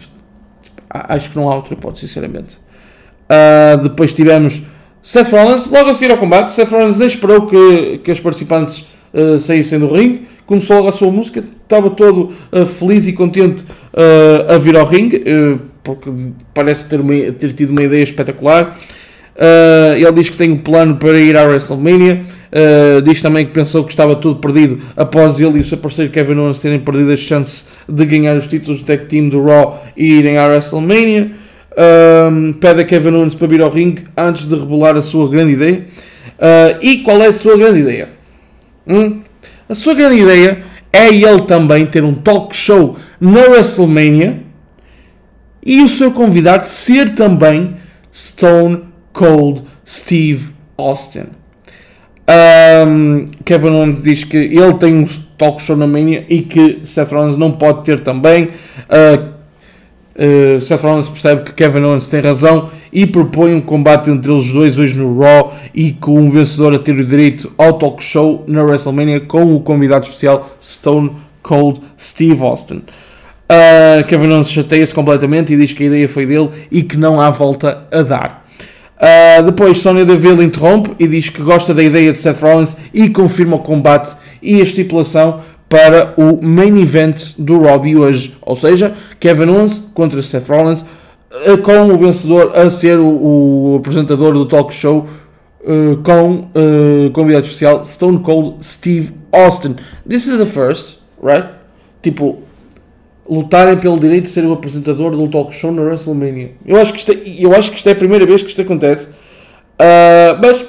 acho 0.90 1.30
que 1.30 1.36
não 1.36 1.48
há 1.50 1.54
outra 1.54 1.74
hipótese, 1.74 2.06
sinceramente. 2.06 2.65
Uh, 3.26 3.82
depois 3.82 4.12
tivemos 4.12 4.62
Seth 5.02 5.30
Rollins, 5.30 5.68
logo 5.68 5.90
a 5.90 5.94
seguir 5.94 6.12
ao 6.12 6.18
combate. 6.18 6.52
Seth 6.52 6.70
Rollins 6.70 6.98
nem 6.98 7.08
esperou 7.08 7.46
que, 7.46 7.98
que 8.04 8.10
os 8.10 8.20
participantes 8.20 8.88
uh, 9.12 9.38
saíssem 9.38 9.78
do 9.78 9.92
ringue, 9.92 10.26
começou 10.46 10.76
logo 10.76 10.88
a 10.88 10.92
sua 10.92 11.10
música, 11.10 11.42
estava 11.62 11.90
todo 11.90 12.32
uh, 12.52 12.66
feliz 12.66 13.06
e 13.06 13.12
contente 13.12 13.64
a 14.48 14.58
vir 14.58 14.76
ao 14.76 14.84
ringue, 14.84 15.24
porque 15.82 16.10
parece 16.52 16.86
ter, 16.86 17.00
uma, 17.00 17.14
ter 17.32 17.54
tido 17.54 17.70
uma 17.70 17.82
ideia 17.82 18.02
espetacular. 18.02 18.76
ele 19.96 20.12
diz 20.12 20.28
que 20.28 20.36
tem 20.36 20.52
um 20.52 20.58
plano 20.58 20.96
para 20.96 21.18
ir 21.18 21.34
à 21.34 21.44
WrestleMania. 21.44 22.20
diz 23.02 23.22
também 23.22 23.46
que 23.46 23.52
pensou 23.52 23.84
que 23.84 23.90
estava 23.90 24.14
tudo 24.14 24.38
perdido 24.38 24.82
após 24.94 25.40
ele 25.40 25.56
e 25.56 25.60
o 25.62 25.64
seu 25.64 25.78
parceiro 25.78 26.12
Kevin 26.12 26.40
Owens 26.40 26.60
terem 26.60 26.78
perdido 26.78 27.10
a 27.10 27.16
chance 27.16 27.64
de 27.88 28.04
ganhar 28.04 28.36
os 28.36 28.46
títulos 28.48 28.80
do 28.80 28.86
tag 28.86 29.06
team 29.06 29.30
do 29.30 29.42
Raw 29.42 29.82
e 29.96 30.18
irem 30.18 30.36
à 30.36 30.46
WrestleMania 30.46 31.32
um, 31.76 32.52
pede 32.54 32.80
a 32.80 32.84
Kevin 32.84 33.14
Owens 33.14 33.34
para 33.34 33.46
vir 33.46 33.60
ao 33.60 33.70
ringue 33.70 34.04
antes 34.16 34.46
de 34.46 34.54
revelar 34.54 34.96
a 34.96 35.02
sua 35.02 35.28
grande 35.28 35.52
ideia. 35.52 35.86
Uh, 36.38 36.78
e 36.80 36.98
qual 36.98 37.20
é 37.20 37.26
a 37.26 37.32
sua 37.32 37.56
grande 37.56 37.80
ideia? 37.80 38.08
Hum? 38.86 39.22
A 39.68 39.74
sua 39.74 39.94
grande 39.94 40.20
ideia 40.20 40.62
é 40.92 41.08
ele 41.08 41.42
também 41.42 41.84
ter 41.86 42.02
um 42.04 42.14
talk 42.14 42.54
show 42.56 42.96
na 43.20 43.40
WrestleMania 43.40 44.42
e 45.64 45.82
o 45.82 45.88
seu 45.88 46.12
convidado 46.12 46.64
ser 46.64 47.14
também 47.14 47.76
Stone 48.14 48.84
Cold 49.12 49.62
Steve 49.86 50.48
Austin. 50.78 51.26
Um, 52.28 53.26
Kevin 53.44 53.68
Owens 53.68 54.02
diz 54.02 54.24
que 54.24 54.36
ele 54.36 54.74
tem 54.74 54.94
um 54.94 55.06
talk 55.38 55.62
show 55.62 55.76
na 55.76 55.86
Mania 55.86 56.24
e 56.28 56.40
que 56.40 56.80
Seth 56.84 57.12
Rollins 57.12 57.36
não 57.36 57.52
pode 57.52 57.84
ter 57.84 58.00
também. 58.00 58.44
Uh, 58.44 59.35
Uh, 60.16 60.58
Seth 60.62 60.80
Rollins 60.80 61.10
percebe 61.10 61.42
que 61.42 61.52
Kevin 61.52 61.82
Owens 61.82 62.08
tem 62.08 62.22
razão 62.22 62.70
e 62.90 63.06
propõe 63.06 63.54
um 63.54 63.60
combate 63.60 64.10
entre 64.10 64.32
eles 64.32 64.50
dois 64.50 64.78
hoje 64.78 64.96
no 64.96 65.20
Raw 65.20 65.54
e 65.74 65.92
com 65.92 66.26
o 66.26 66.30
vencedor 66.30 66.74
a 66.74 66.78
ter 66.78 66.92
o 66.98 67.04
direito 67.04 67.52
ao 67.58 67.74
talk 67.74 68.02
show 68.02 68.42
na 68.48 68.62
WrestleMania 68.62 69.20
com 69.20 69.54
o 69.54 69.60
convidado 69.60 70.06
especial 70.06 70.56
Stone 70.62 71.12
Cold 71.42 71.82
Steve 72.00 72.42
Austin. 72.42 72.82
Uh, 73.48 74.06
Kevin 74.08 74.32
Owens 74.32 74.50
chateia-se 74.50 74.94
completamente 74.94 75.52
e 75.52 75.56
diz 75.56 75.74
que 75.74 75.82
a 75.82 75.86
ideia 75.86 76.08
foi 76.08 76.24
dele 76.24 76.48
e 76.70 76.82
que 76.82 76.96
não 76.96 77.20
há 77.20 77.28
volta 77.28 77.86
a 77.92 78.02
dar. 78.02 78.46
Uh, 78.96 79.42
depois 79.42 79.76
Sonya 79.76 80.06
Deville 80.06 80.42
interrompe 80.42 80.92
e 80.98 81.06
diz 81.06 81.28
que 81.28 81.42
gosta 81.42 81.74
da 81.74 81.82
ideia 81.82 82.10
de 82.10 82.16
Seth 82.16 82.40
Rollins 82.40 82.74
e 82.94 83.10
confirma 83.10 83.56
o 83.56 83.60
combate 83.60 84.16
e 84.40 84.58
a 84.58 84.64
estipulação 84.64 85.42
para 85.68 86.14
o 86.16 86.40
main 86.40 86.80
event 86.80 87.34
do 87.38 87.62
Raw 87.62 87.78
de 87.78 87.96
hoje, 87.96 88.36
ou 88.42 88.54
seja, 88.54 88.94
Kevin 89.18 89.50
Owens 89.50 89.78
contra 89.94 90.22
Seth 90.22 90.48
Rollins, 90.48 90.84
eh, 91.44 91.56
com 91.56 91.88
o 91.88 91.98
vencedor 91.98 92.56
a 92.56 92.70
ser 92.70 92.98
o, 92.98 93.72
o 93.72 93.76
apresentador 93.78 94.32
do 94.32 94.46
talk 94.46 94.72
show 94.72 95.06
uh, 95.66 95.96
com 96.02 96.48
uh, 96.54 97.10
convidado 97.12 97.44
especial 97.44 97.84
Stone 97.84 98.20
Cold 98.20 98.64
Steve 98.64 99.12
Austin. 99.32 99.76
This 100.08 100.26
is 100.26 100.38
the 100.38 100.46
first, 100.46 101.00
right? 101.20 101.48
Tipo, 102.00 102.42
lutarem 103.28 103.76
pelo 103.76 103.98
direito 103.98 104.24
de 104.24 104.30
ser 104.30 104.44
o 104.44 104.52
apresentador 104.52 105.10
do 105.10 105.28
talk 105.28 105.52
show 105.52 105.72
na 105.72 105.82
WrestleMania. 105.82 106.52
Eu 106.64 106.80
acho 106.80 106.92
que 106.92 106.98
isto 107.00 107.12
é, 107.12 107.16
eu 107.38 107.54
acho 107.54 107.72
que 107.72 107.78
isto 107.78 107.88
é 107.88 107.92
a 107.92 107.96
primeira 107.96 108.24
vez 108.24 108.40
que 108.40 108.48
isto 108.48 108.62
acontece. 108.62 109.08
Uh, 109.08 110.38
mas, 110.40 110.64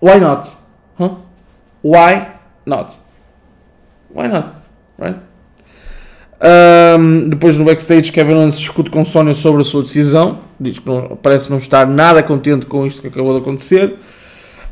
why 0.00 0.20
not? 0.20 0.50
Huh? 0.98 1.16
Why 1.82 2.28
not? 2.64 2.96
Why 4.14 4.28
not? 4.28 4.48
Right? 4.98 5.18
Um, 6.40 7.28
depois 7.28 7.58
no 7.58 7.64
backstage, 7.64 8.12
Kevin 8.12 8.34
Owens 8.34 8.58
discute 8.58 8.90
com 8.90 9.04
Sonya 9.04 9.34
sobre 9.34 9.62
a 9.62 9.64
sua 9.64 9.82
decisão. 9.82 10.40
Diz 10.58 10.78
que 10.78 10.86
não, 10.86 11.18
parece 11.20 11.50
não 11.50 11.58
estar 11.58 11.86
nada 11.86 12.22
contente 12.22 12.66
com 12.66 12.86
isto 12.86 13.00
que 13.00 13.08
acabou 13.08 13.34
de 13.34 13.40
acontecer. 13.40 13.96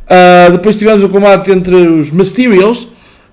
Uh, 0.07 0.53
depois 0.53 0.77
tivemos 0.77 1.03
o 1.03 1.09
combate 1.09 1.51
entre 1.51 1.75
os 1.75 2.13
Mysterios, 2.13 2.85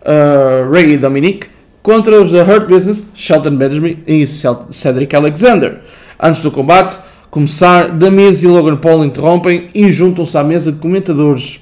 uh, 0.01 0.71
Ray 0.71 0.93
e 0.93 0.97
Dominic, 0.97 1.47
contra 1.83 2.19
os 2.19 2.31
The 2.31 2.41
Hurt 2.41 2.67
Business, 2.67 3.05
Shelton 3.13 3.55
Benjamin 3.55 3.99
e 4.07 4.25
Cedric 4.25 5.15
Alexander. 5.15 5.81
Antes 6.19 6.41
do 6.41 6.49
combate 6.49 6.97
começar, 7.29 7.97
The 7.97 8.09
Miz 8.09 8.43
e 8.43 8.47
Logan 8.47 8.77
Paul 8.77 9.03
interrompem 9.05 9.69
e 9.73 9.91
juntam-se 9.91 10.37
à 10.37 10.43
mesa 10.43 10.71
de 10.71 10.79
comentadores. 10.79 11.59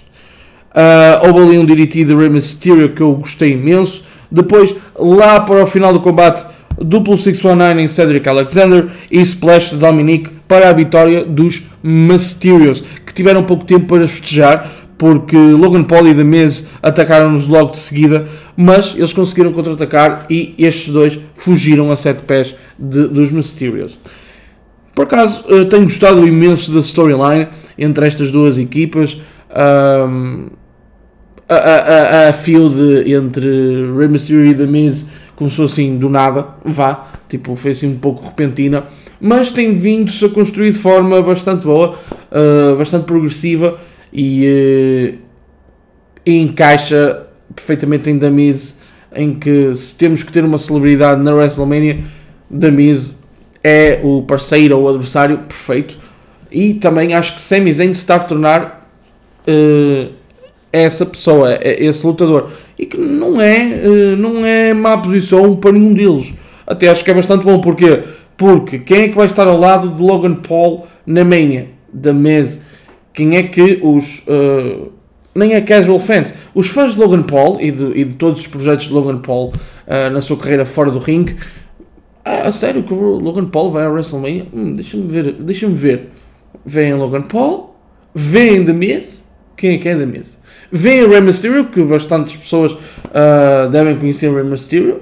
Uh, 0.72 1.28
houve 1.28 1.40
ali 1.40 1.58
um 1.58 1.66
DDT 1.66 2.06
de 2.06 2.16
Rey 2.16 2.30
Mysterio 2.30 2.94
que 2.94 3.02
eu 3.02 3.14
gostei 3.16 3.54
imenso. 3.54 4.06
Depois, 4.32 4.74
lá 4.98 5.42
para 5.42 5.64
o 5.64 5.68
final 5.68 5.92
do 5.92 6.00
combate, 6.00 6.46
duplo 6.80 7.18
619 7.18 7.82
em 7.82 7.88
Cedric 7.88 8.28
Alexander 8.28 8.88
e 9.10 9.20
splash 9.22 9.72
de 9.72 9.78
Dominic 9.78 10.30
para 10.48 10.70
a 10.70 10.74
vitória 10.74 11.26
dos 11.26 11.64
Mysterios, 11.84 12.82
que 13.06 13.14
tiveram 13.14 13.44
pouco 13.44 13.66
tempo 13.66 13.86
para 13.86 14.08
festejar, 14.08 14.70
porque 14.98 15.36
Logan 15.36 15.84
Paul 15.84 16.08
e 16.08 16.14
The 16.14 16.24
Miz 16.24 16.68
atacaram-nos 16.82 17.48
logo 17.48 17.72
de 17.72 17.78
seguida, 17.78 18.28
mas 18.56 18.94
eles 18.96 19.12
conseguiram 19.14 19.52
contra-atacar 19.52 20.26
e 20.30 20.54
estes 20.58 20.94
dois 20.94 21.20
fugiram 21.34 21.92
a 21.92 21.98
sete 21.98 22.22
pés 22.22 22.54
de, 22.78 23.08
dos 23.08 23.32
Mysterios. 23.32 23.98
Por 24.94 25.06
acaso, 25.06 25.44
tenho 25.70 25.84
gostado 25.84 26.28
imenso 26.28 26.72
da 26.72 26.82
storyline 26.82 27.48
entre 27.78 28.06
estas 28.06 28.30
duas 28.30 28.58
equipas. 28.58 29.18
Um, 29.50 30.48
a, 31.56 32.26
a, 32.26 32.30
a 32.30 32.34
field 32.34 33.12
entre 33.12 33.92
Rey 33.98 34.08
Mysterio 34.08 34.46
e 34.46 34.56
The 34.56 34.66
Miz 34.66 35.08
começou 35.36 35.66
assim 35.66 35.98
do 35.98 36.08
nada, 36.08 36.48
vá, 36.64 37.08
tipo, 37.28 37.56
foi 37.56 37.72
assim 37.72 37.88
um 37.88 37.98
pouco 37.98 38.26
repentina, 38.26 38.86
mas 39.20 39.52
tem 39.52 39.76
vindo-se 39.76 40.24
a 40.24 40.30
construir 40.30 40.72
de 40.72 40.78
forma 40.78 41.22
bastante 41.22 41.66
boa, 41.66 41.98
uh, 42.32 42.78
bastante 42.78 43.06
progressiva 43.06 43.80
e, 44.14 44.46
uh, 44.46 45.20
e, 46.26 46.38
encaixa 46.38 47.28
perfeitamente 47.56 48.10
em 48.10 48.20
The 48.20 48.30
Miz, 48.30 48.80
em 49.14 49.34
que 49.34 49.76
se 49.76 49.96
temos 49.96 50.24
que 50.24 50.32
ter 50.32 50.46
uma 50.46 50.60
celebridade 50.60 51.22
na 51.22 51.34
WrestleMania, 51.34 52.04
The 52.58 52.72
Miz 52.72 53.16
é 53.64 54.00
o 54.04 54.22
parceiro 54.22 54.78
ou 54.78 54.90
adversário 54.90 55.38
perfeito 55.40 55.98
e 56.52 56.76
também 56.76 57.14
acho 57.14 57.36
que 57.36 57.42
Sami 57.42 57.72
Zayn 57.74 57.94
se 57.94 58.02
está 58.02 58.16
a 58.16 58.20
tornar 58.20 58.90
uh, 59.48 60.21
essa 60.72 61.06
pessoa, 61.06 61.54
é 61.54 61.84
esse 61.84 62.06
lutador. 62.06 62.52
E 62.78 62.86
que 62.86 62.98
não 62.98 63.42
é, 63.42 64.16
não 64.18 64.46
é 64.46 64.74
má 64.74 64.98
posição 64.98 65.56
para 65.56 65.74
nenhum 65.74 65.94
deles. 65.94 66.34
Até 66.66 66.88
acho 66.88 67.04
que 67.04 67.12
é 67.12 67.14
bastante 67.14 67.44
bom. 67.44 67.60
Porquê? 67.60 68.04
Porque 68.38 68.80
quem 68.80 69.02
é 69.02 69.08
que 69.10 69.16
vai 69.16 69.26
estar 69.26 69.48
ao 69.48 69.60
lado 69.60 69.90
de 69.90 70.02
Logan 70.02 70.36
Paul 70.36 70.88
na 71.06 71.24
Mania? 71.24 71.70
Da 71.94 72.14
Miz. 72.14 72.62
Quem 73.14 73.36
é 73.36 73.44
que 73.44 73.80
os. 73.84 74.20
Uh, 74.20 74.92
nem 75.36 75.54
é 75.54 75.62
casual 75.62 76.00
fans. 76.00 76.34
Os 76.54 76.68
fãs 76.68 76.94
de 76.94 77.00
Logan 77.00 77.24
Paul 77.24 77.60
e 77.62 77.72
de, 77.72 77.86
e 77.96 78.04
de 78.04 78.16
todos 78.16 78.42
os 78.42 78.48
projetos 78.48 78.88
de 78.88 78.94
Logan 78.94 79.20
Paul 79.20 79.50
uh, 79.50 80.10
na 80.12 80.22
sua 80.22 80.38
carreira 80.38 80.66
fora 80.66 80.90
do 80.90 81.00
ringue. 81.00 81.36
Ah, 82.24 82.48
a 82.48 82.52
sério 82.52 82.84
que 82.84 82.94
o 82.94 83.20
Logan 83.20 83.46
Paul 83.46 83.72
vai 83.72 83.86
à 83.86 83.90
WrestleMania? 83.90 84.48
Hum, 84.54 84.76
deixa-me 84.76 85.08
ver. 85.08 85.34
Deixa-me 85.34 85.76
ver. 85.76 86.10
Vem 86.66 86.94
Logan 86.94 87.24
Paul. 87.24 87.76
Vem 88.14 88.64
The 88.66 88.74
Miz. 88.74 89.30
Quem 89.58 89.76
é 89.76 89.78
que 89.78 89.90
é 89.90 89.96
The 89.96 90.06
Miz? 90.06 90.41
Vem 90.72 91.08
Rey 91.08 91.22
Mysterio, 91.22 91.66
que 91.66 91.82
bastantes 91.84 92.36
pessoas 92.36 92.72
uh, 92.72 93.70
devem 93.72 93.98
conhecer 93.98 94.34
Rey 94.34 94.44
Mysterio. 94.44 95.02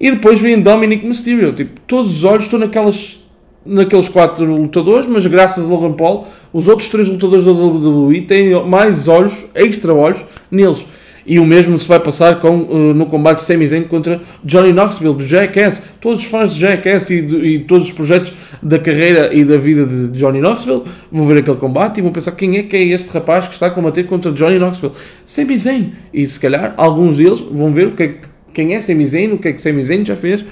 E 0.00 0.10
depois 0.10 0.40
vem 0.40 0.60
Dominic 0.60 1.06
Mysterio. 1.06 1.52
Tipo, 1.52 1.80
todos 1.86 2.16
os 2.16 2.24
olhos 2.24 2.44
estão 2.44 2.58
naquelas 2.58 3.22
naqueles 3.66 4.08
quatro 4.08 4.44
lutadores, 4.44 5.06
mas 5.06 5.26
graças 5.26 5.64
a 5.64 5.72
Logan 5.72 5.92
Paul, 5.92 6.26
os 6.52 6.68
outros 6.68 6.88
três 6.88 7.08
lutadores 7.08 7.46
da 7.46 7.52
WWE 7.52 8.20
têm 8.22 8.62
mais 8.66 9.08
olhos, 9.08 9.46
extra 9.54 9.94
olhos, 9.94 10.22
neles. 10.50 10.84
E 11.26 11.38
o 11.38 11.44
mesmo 11.44 11.78
se 11.78 11.88
vai 11.88 11.98
passar 11.98 12.38
com, 12.40 12.62
uh, 12.62 12.94
no 12.94 13.06
combate 13.06 13.42
Sami 13.42 13.66
Zayn 13.66 13.84
contra 13.84 14.20
Johnny 14.44 14.72
Knoxville, 14.72 15.14
do 15.14 15.26
Jackass. 15.26 15.82
Todos 16.00 16.20
os 16.20 16.26
fãs 16.26 16.54
de 16.54 16.60
Jackass 16.60 17.10
e, 17.10 17.22
de, 17.22 17.36
e 17.36 17.58
todos 17.60 17.88
os 17.88 17.92
projetos 17.92 18.32
da 18.62 18.78
carreira 18.78 19.34
e 19.34 19.44
da 19.44 19.56
vida 19.56 19.86
de 19.86 20.18
Johnny 20.18 20.40
Knoxville 20.40 20.82
vão 21.10 21.26
ver 21.26 21.38
aquele 21.38 21.56
combate 21.56 21.98
e 21.98 22.02
vão 22.02 22.12
pensar 22.12 22.32
quem 22.32 22.58
é 22.58 22.62
que 22.62 22.76
é 22.76 22.82
este 22.82 23.10
rapaz 23.10 23.46
que 23.46 23.54
está 23.54 23.66
a 23.66 23.70
combater 23.70 24.04
contra 24.04 24.30
Johnny 24.32 24.58
Knoxville. 24.58 24.92
Sami 25.24 25.56
Zayn. 25.56 25.92
E 26.12 26.28
se 26.28 26.38
calhar 26.38 26.74
alguns 26.76 27.16
deles 27.16 27.40
vão 27.40 27.72
ver 27.72 27.88
o 27.88 27.92
que 27.92 28.02
é, 28.02 28.14
quem 28.52 28.74
é 28.74 28.80
Sami 28.80 29.06
Zayn, 29.06 29.32
o 29.32 29.38
que 29.38 29.48
é 29.48 29.52
que 29.52 29.62
Sami 29.62 29.82
Zayn 29.82 30.04
já 30.04 30.16
fez 30.16 30.44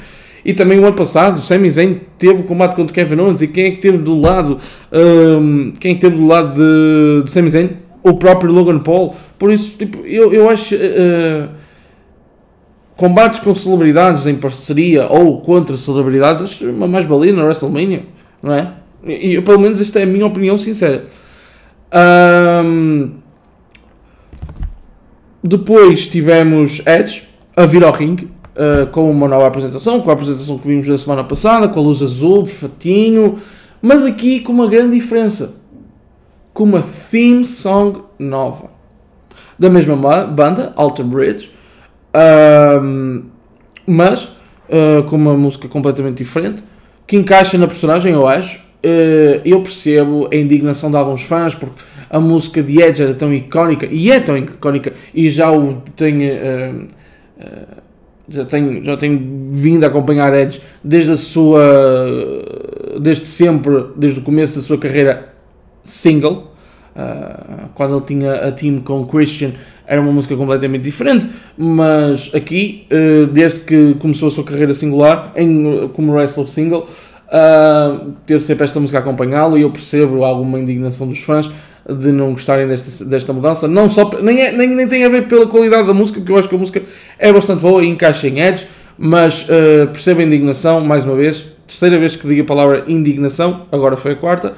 e 0.45 0.53
também 0.53 0.79
o 0.79 0.85
ano 0.85 0.97
passado, 0.97 1.39
o 1.39 1.43
Sami 1.43 1.71
Zayn 1.71 2.01
teve 2.19 2.41
o 2.41 2.43
combate 2.43 2.75
contra 2.75 2.93
Kevin 2.93 3.21
Owens 3.21 3.43
e 3.43 3.49
quem 3.49 3.67
é 3.67 3.71
que 3.71 3.77
teve 3.77 3.99
do 3.99 4.19
lado, 4.19 4.59
um, 4.93 5.73
quem 5.79 5.93
é 5.93 5.95
que 5.95 6.01
teve 6.01 6.17
do 6.17 6.27
lado 6.27 6.55
de, 6.55 7.25
de 7.25 7.31
Sami 7.31 7.51
Zayn? 7.51 7.71
O 8.03 8.15
próprio 8.15 8.51
Logan 8.51 8.81
Paul. 8.81 9.15
Por 9.39 9.53
isso, 9.53 9.77
tipo, 9.77 9.99
eu, 10.05 10.33
eu 10.33 10.51
acho 10.51 10.75
uh, 10.75 11.49
combates 12.97 13.39
com 13.41 13.55
celebridades 13.55 14.27
em 14.27 14.35
parceria 14.35 15.07
ou 15.09 15.41
contra 15.41 15.77
celebridades, 15.77 16.43
acho 16.43 16.69
uma 16.69 16.87
mais-valia 16.87 17.33
na 17.33 17.45
WrestleMania, 17.45 18.05
não 18.43 18.53
é? 18.55 18.73
E, 19.05 19.37
e, 19.37 19.41
pelo 19.41 19.59
menos 19.59 19.81
esta 19.81 20.01
é 20.01 20.03
a 20.05 20.07
minha 20.07 20.27
opinião 20.27 20.57
sincera. 20.57 21.07
Um, 22.65 23.15
depois 25.43 26.07
tivemos 26.07 26.81
Edge 26.87 27.25
a 27.57 27.67
vir 27.67 27.85
ao 27.85 27.93
ringue 27.93 28.31
uh, 28.57 28.87
com 28.93 29.11
uma 29.11 29.27
nova 29.27 29.47
apresentação, 29.47 30.01
com 30.01 30.11
a 30.11 30.13
apresentação 30.13 30.57
que 30.59 30.69
vimos 30.69 30.87
na 30.87 30.97
semana 30.97 31.25
passada, 31.25 31.69
com 31.69 31.81
a 31.81 31.83
luz 31.83 32.01
azul, 32.01 32.47
fatinho, 32.47 33.39
mas 33.81 34.05
aqui 34.05 34.41
com 34.41 34.53
uma 34.53 34.69
grande 34.69 34.97
diferença, 34.97 35.61
com 36.53 36.65
uma 36.65 36.83
theme 36.83 37.45
song 37.45 38.03
nova, 38.19 38.71
da 39.59 39.71
mesma 39.71 39.97
banda, 40.27 40.73
Alter 40.77 41.05
Bridge, 41.05 41.51
uh, 42.15 43.25
mas 43.87 44.25
uh, 44.25 45.03
com 45.09 45.17
uma 45.17 45.35
música 45.35 45.69
completamente 45.69 46.19
diferente, 46.19 46.63
que 47.07 47.17
encaixa 47.17 47.57
na 47.59 47.67
personagem, 47.67 48.13
eu 48.13 48.27
acho. 48.27 48.59
Uh, 48.85 49.41
eu 49.45 49.63
percebo 49.63 50.29
a 50.33 50.37
indignação 50.37 50.91
de 50.91 50.97
alguns 50.97 51.23
fãs, 51.23 51.55
porque 51.55 51.81
a 52.11 52.19
música 52.19 52.63
de 52.63 52.83
Edge 52.83 53.03
era 53.03 53.15
tão 53.15 53.33
icónica, 53.33 53.87
e 53.87 54.11
é 54.11 54.21
tão 54.21 54.37
icónica, 54.37 54.93
e 55.15 55.31
já 55.31 55.51
o 55.51 55.83
tem 55.95 56.29
uh, 56.29 56.87
já 58.29 58.45
tenho, 58.45 58.85
já 58.85 58.97
tenho 58.97 59.51
vindo 59.51 59.85
a 59.85 59.89
acompanhar 59.89 60.33
Edge 60.35 60.61
desde 60.83 61.13
a 61.13 61.17
sua 61.17 61.61
desde 63.01 63.27
sempre, 63.27 63.87
desde 63.97 64.21
o 64.21 64.23
começo 64.23 64.57
da 64.57 64.63
sua 64.63 64.79
carreira 64.79 65.32
single 65.85 66.53
uh, 66.97 67.69
quando 67.75 67.97
ele 67.97 68.05
tinha 68.05 68.35
a 68.35 68.53
team 68.53 68.81
com 68.81 69.07
Christian 69.07 69.53
era 69.87 70.01
uma 70.01 70.13
música 70.13 70.37
completamente 70.37 70.83
diferente 70.83 71.29
mas 71.57 72.31
aqui, 72.35 72.87
uh, 72.91 73.27
desde 73.27 73.61
que 73.61 73.95
começou 73.95 74.29
a 74.29 74.31
sua 74.31 74.45
carreira 74.45 74.75
singular 74.75 75.33
em, 75.37 75.89
como 75.95 76.13
wrestler 76.13 76.49
single 76.49 76.89
uh, 77.29 78.13
teve 78.27 78.45
sempre 78.45 78.65
esta 78.65 78.79
música 78.79 78.99
a 78.99 79.01
acompanhá-lo 79.01 79.59
e 79.59 79.63
eu 79.63 79.71
percebo 79.71 80.25
alguma 80.25 80.59
indignação 80.59 81.07
dos 81.07 81.21
fãs 81.21 81.51
de 81.89 82.13
não 82.13 82.33
gostarem 82.33 82.67
desta, 82.67 83.05
desta 83.05 83.33
mudança. 83.33 83.67
Não 83.67 83.91
só, 83.91 84.09
nem, 84.21 84.41
é, 84.41 84.53
nem, 84.53 84.69
nem 84.69 84.87
tem 84.87 85.05
a 85.05 85.09
ver 85.09 85.27
pela 85.27 85.47
qualidade 85.47 85.87
da 85.87 85.95
música, 85.95 86.21
porque 86.21 86.33
eu 86.33 86.39
acho 86.39 86.49
que 86.49 86.55
a 86.55 86.59
música 86.59 86.83
é 87.19 87.33
bastante 87.33 87.61
boa 87.61 87.85
e 87.85 87.89
encaixa 87.89 88.29
em 88.29 88.41
Edge, 88.41 88.67
mas 88.97 89.43
uh, 89.43 89.89
percebo 89.89 90.21
a 90.21 90.25
indignação, 90.25 90.81
mais 90.81 91.05
uma 91.05 91.17
vez, 91.17 91.45
terceira 91.67 91.99
vez 91.99 92.15
que 92.15 92.27
digo 92.27 92.43
a 92.43 92.45
palavra 92.45 92.85
indignação, 92.87 93.67
agora 93.73 93.97
foi 93.97 94.13
a 94.13 94.17
quarta. 94.17 94.55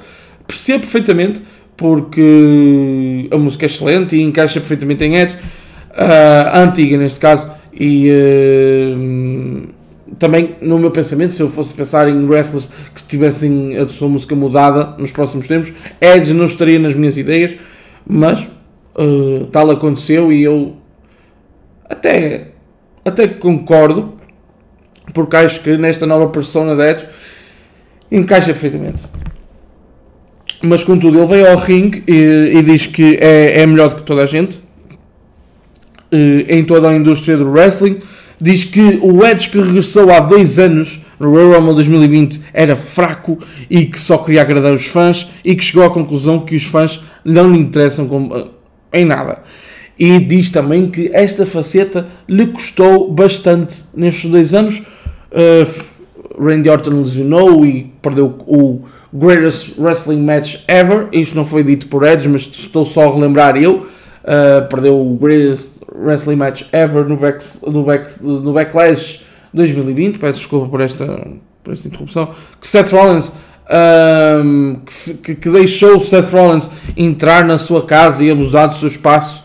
Percebo 0.47 0.81
perfeitamente, 0.81 1.41
porque 1.75 3.27
a 3.31 3.37
música 3.37 3.65
é 3.65 3.67
excelente 3.67 4.15
e 4.15 4.21
encaixa 4.21 4.59
perfeitamente 4.59 5.03
em 5.03 5.15
Edge, 5.17 5.35
uh, 5.35 6.49
a 6.51 6.61
antiga 6.61 6.97
neste 6.97 7.19
caso, 7.19 7.51
e. 7.73 8.09
Uh, 8.09 9.75
também 10.19 10.55
no 10.61 10.79
meu 10.79 10.91
pensamento, 10.91 11.33
se 11.33 11.41
eu 11.41 11.49
fosse 11.49 11.73
pensar 11.73 12.07
em 12.07 12.25
wrestlers 12.25 12.71
que 12.93 13.03
tivessem 13.03 13.77
a 13.77 13.87
sua 13.87 14.07
música 14.07 14.35
mudada 14.35 14.95
nos 14.97 15.11
próximos 15.11 15.47
tempos, 15.47 15.73
Edge 15.99 16.33
não 16.33 16.45
estaria 16.45 16.79
nas 16.79 16.95
minhas 16.95 17.17
ideias, 17.17 17.55
mas 18.07 18.41
uh, 18.95 19.45
tal 19.51 19.71
aconteceu 19.71 20.31
e 20.31 20.43
eu 20.43 20.77
até, 21.89 22.51
até 23.03 23.27
concordo, 23.27 24.13
porque 25.13 25.35
acho 25.35 25.61
que 25.61 25.77
nesta 25.77 26.05
nova 26.05 26.29
persona 26.29 26.75
de 26.75 26.91
Edge 26.91 27.05
encaixa 28.11 28.47
perfeitamente. 28.47 29.03
Mas 30.61 30.83
contudo, 30.83 31.17
ele 31.19 31.27
veio 31.27 31.51
ao 31.51 31.57
ringue 31.57 32.03
e, 32.07 32.57
e 32.57 32.63
diz 32.63 32.87
que 32.87 33.17
é, 33.21 33.61
é 33.61 33.65
melhor 33.65 33.89
do 33.89 33.95
que 33.95 34.03
toda 34.03 34.23
a 34.23 34.25
gente 34.25 34.59
em 36.47 36.63
toda 36.63 36.89
a 36.89 36.95
indústria 36.95 37.37
do 37.37 37.49
wrestling 37.49 37.97
diz 38.39 38.63
que 38.63 38.99
o 39.01 39.25
Edge 39.25 39.49
que 39.49 39.59
regressou 39.59 40.11
há 40.11 40.19
dois 40.19 40.59
anos 40.59 40.99
no 41.19 41.31
Royal 41.31 41.59
Rumble 41.59 41.75
2020 41.75 42.41
era 42.53 42.75
fraco 42.75 43.39
e 43.69 43.85
que 43.85 43.99
só 43.99 44.17
queria 44.17 44.41
agradar 44.41 44.73
os 44.73 44.87
fãs 44.87 45.29
e 45.43 45.55
que 45.55 45.63
chegou 45.63 45.83
à 45.83 45.89
conclusão 45.89 46.39
que 46.39 46.55
os 46.55 46.65
fãs 46.65 47.01
não 47.23 47.51
lhe 47.51 47.59
interessam 47.59 48.07
com, 48.07 48.49
em 48.91 49.05
nada. 49.05 49.41
E 49.97 50.19
diz 50.19 50.49
também 50.49 50.87
que 50.87 51.09
esta 51.13 51.45
faceta 51.45 52.07
lhe 52.27 52.47
custou 52.47 53.09
bastante 53.09 53.85
nestes 53.95 54.29
dois 54.29 54.53
anos. 54.53 54.81
Uh, 55.31 55.85
Randy 56.37 56.69
Orton 56.69 57.01
lesionou 57.01 57.65
e 57.65 57.93
perdeu 58.01 58.35
o 58.45 58.81
Greatest 59.15 59.79
Wrestling 59.79 60.23
Match 60.23 60.57
Ever. 60.67 61.07
Isto 61.11 61.35
não 61.35 61.45
foi 61.45 61.63
dito 61.63 61.87
por 61.87 62.03
Edge, 62.03 62.27
mas 62.27 62.41
estou 62.41 62.85
só 62.85 63.09
a 63.09 63.13
relembrar 63.13 63.55
eu. 63.55 63.87
Uh, 64.23 64.67
perdeu 64.69 64.99
o 64.99 65.15
Greatest 65.15 65.69
Wrestling 65.93 66.35
Match 66.35 66.63
Ever 66.71 67.05
no, 67.05 67.15
back, 67.15 67.45
no, 67.65 67.83
back, 67.83 68.09
no 68.21 68.53
Backlash 68.53 69.21
2020. 69.53 70.19
Peço 70.19 70.39
desculpa 70.39 70.67
por 70.67 70.81
esta, 70.81 71.05
por 71.63 71.73
esta 71.73 71.87
interrupção. 71.87 72.29
Que 72.59 72.67
Seth 72.67 72.91
Rollins. 72.91 73.31
Um, 73.67 74.81
que, 75.23 75.33
que, 75.33 75.49
deixou 75.49 75.99
Seth 75.99 76.31
Rollins 76.31 76.69
entrar 76.95 77.43
na 77.43 77.57
sua 77.57 77.83
casa 77.83 78.23
e 78.23 78.29
abusar 78.29 78.67
do 78.67 78.75
seu 78.75 78.87
espaço 78.87 79.43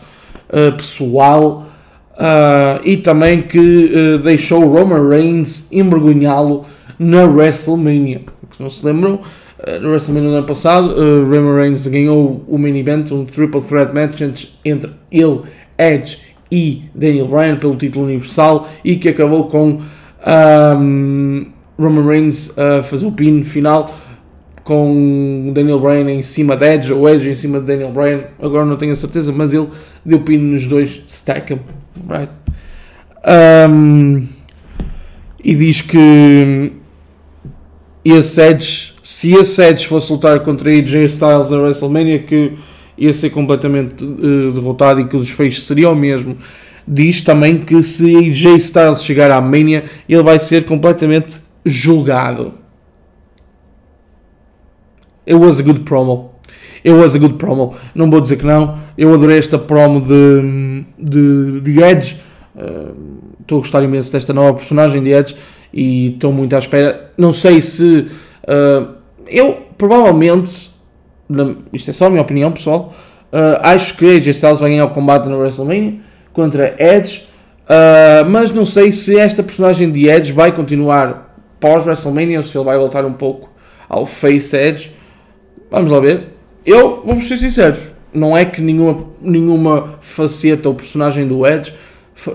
uh, 0.49 0.77
pessoal 0.77 1.65
uh, 2.11 2.79
e 2.83 2.97
também 2.97 3.41
que 3.41 4.19
deixou 4.23 4.63
Roman 4.67 5.09
Reigns 5.09 5.67
envergonhá-lo 5.71 6.67
na 6.99 7.23
WrestleMania. 7.23 8.21
Se 8.55 8.61
não 8.61 8.69
se 8.69 8.85
lembram, 8.85 9.21
no 9.81 9.89
WrestleMania 9.89 10.29
do 10.29 10.35
ano 10.37 10.47
passado, 10.47 10.95
Roman 11.23 11.55
Reigns 11.55 11.85
ganhou 11.87 12.43
o 12.47 12.57
main 12.57 12.75
event, 12.77 13.11
um 13.11 13.25
triple 13.25 13.61
threat 13.61 13.93
match 13.93 14.21
entre 14.65 14.91
ele, 15.11 15.41
Edge 15.77 16.19
e 16.51 16.83
Daniel 16.93 17.27
Bryan 17.27 17.55
pelo 17.57 17.75
título 17.75 18.05
universal 18.05 18.67
e 18.83 18.95
que 18.95 19.09
acabou 19.09 19.45
com 19.45 19.79
um, 20.77 21.51
Roman 21.79 22.05
Reigns 22.05 22.57
a 22.57 22.83
fazer 22.83 23.05
o 23.05 23.11
pin 23.11 23.43
final 23.43 23.89
com 24.63 25.51
Daniel 25.53 25.79
Bryan 25.79 26.11
em 26.11 26.21
cima 26.21 26.55
de 26.55 26.65
Edge 26.65 26.93
ou 26.93 27.09
Edge 27.09 27.29
em 27.29 27.35
cima 27.35 27.59
de 27.59 27.65
Daniel 27.65 27.91
Bryan, 27.91 28.25
agora 28.39 28.65
não 28.65 28.77
tenho 28.77 28.93
a 28.93 28.95
certeza, 28.95 29.31
mas 29.31 29.53
ele 29.53 29.67
deu 30.05 30.21
pin 30.21 30.37
nos 30.37 30.67
dois, 30.67 31.01
stack 31.07 31.47
them, 31.47 31.59
right? 32.07 32.31
Um, 33.69 34.27
e 35.43 35.55
diz 35.55 35.81
que 35.81 36.73
esse 38.05 38.41
Edge, 38.41 38.93
se 39.01 39.33
esse 39.33 39.61
Edge 39.63 39.87
fosse 39.87 40.11
lutar 40.11 40.41
contra 40.41 40.69
AJ 40.69 41.05
Styles 41.05 41.49
na 41.49 41.57
WrestleMania, 41.57 42.19
que 42.19 42.53
ia 42.97 43.13
ser 43.13 43.31
completamente 43.31 44.03
uh, 44.05 44.51
derrotado 44.51 44.99
e 44.99 45.05
que 45.05 45.15
o 45.15 45.19
desfecho 45.19 45.61
seria 45.61 45.89
o 45.89 45.95
mesmo. 45.95 46.37
Diz 46.87 47.21
também 47.21 47.57
que 47.59 47.81
se 47.83 48.15
AJ 48.15 48.57
Styles 48.57 49.03
chegar 49.03 49.31
à 49.31 49.41
Mania, 49.41 49.85
ele 50.07 50.23
vai 50.23 50.37
ser 50.37 50.65
completamente 50.65 51.41
julgado. 51.65 52.53
It 55.27 55.35
was 55.35 55.59
a 55.59 55.63
good 55.63 55.81
promo. 55.81 56.31
It 56.83 56.91
was 56.91 57.15
a 57.15 57.19
good 57.19 57.35
promo. 57.35 57.75
Não 57.93 58.09
vou 58.09 58.19
dizer 58.19 58.37
que 58.37 58.45
não. 58.45 58.79
Eu 58.97 59.13
adorei 59.13 59.37
esta 59.37 59.57
promo 59.57 60.01
de, 60.01 60.83
de, 60.97 61.61
de 61.61 61.83
Edge. 61.83 62.19
Estou 63.39 63.57
uh, 63.57 63.61
a 63.61 63.61
gostar 63.61 63.83
imenso 63.83 64.11
desta 64.11 64.33
nova 64.33 64.53
personagem 64.53 65.01
de 65.03 65.11
Edge 65.11 65.35
e 65.73 66.13
estou 66.13 66.33
muito 66.33 66.55
à 66.55 66.59
espera. 66.59 67.11
Não 67.17 67.31
sei 67.31 67.61
se. 67.61 68.07
Uh, 68.43 68.95
eu, 69.27 69.67
provavelmente. 69.77 70.71
Isto 71.71 71.91
é 71.91 71.93
só 71.93 72.07
a 72.07 72.09
minha 72.09 72.21
opinião 72.21 72.51
pessoal. 72.51 72.93
Uh, 73.31 73.57
acho 73.61 73.95
que 73.95 74.05
AJ 74.05 74.27
Styles 74.27 74.59
vai 74.59 74.71
ganhar 74.71 74.85
o 74.85 74.89
combate 74.89 75.29
na 75.29 75.37
WrestleMania 75.37 75.99
contra 76.33 76.75
Edge. 76.77 77.27
mas 78.29 78.51
não 78.51 78.65
sei 78.65 78.91
se 78.91 79.17
esta 79.17 79.41
personagem 79.41 79.89
de 79.89 80.09
Edge 80.09 80.33
vai 80.33 80.51
continuar 80.51 81.33
pós-WrestleMania 81.59 82.39
ou 82.39 82.43
se 82.43 82.57
ele 82.57 82.65
vai 82.65 82.77
voltar 82.77 83.05
um 83.05 83.13
pouco 83.13 83.49
ao 83.87 84.05
Face 84.05 84.55
Edge. 84.55 84.91
Vamos 85.69 85.89
lá 85.89 86.01
ver. 86.01 86.33
Eu, 86.65 87.01
vou 87.05 87.21
ser 87.21 87.37
sincero, 87.37 87.77
não 88.13 88.37
é 88.37 88.43
que 88.43 88.61
nenhuma, 88.61 89.07
nenhuma 89.21 89.95
faceta 90.01 90.67
ou 90.67 90.75
personagem 90.75 91.27
do 91.27 91.47
Edge 91.47 91.73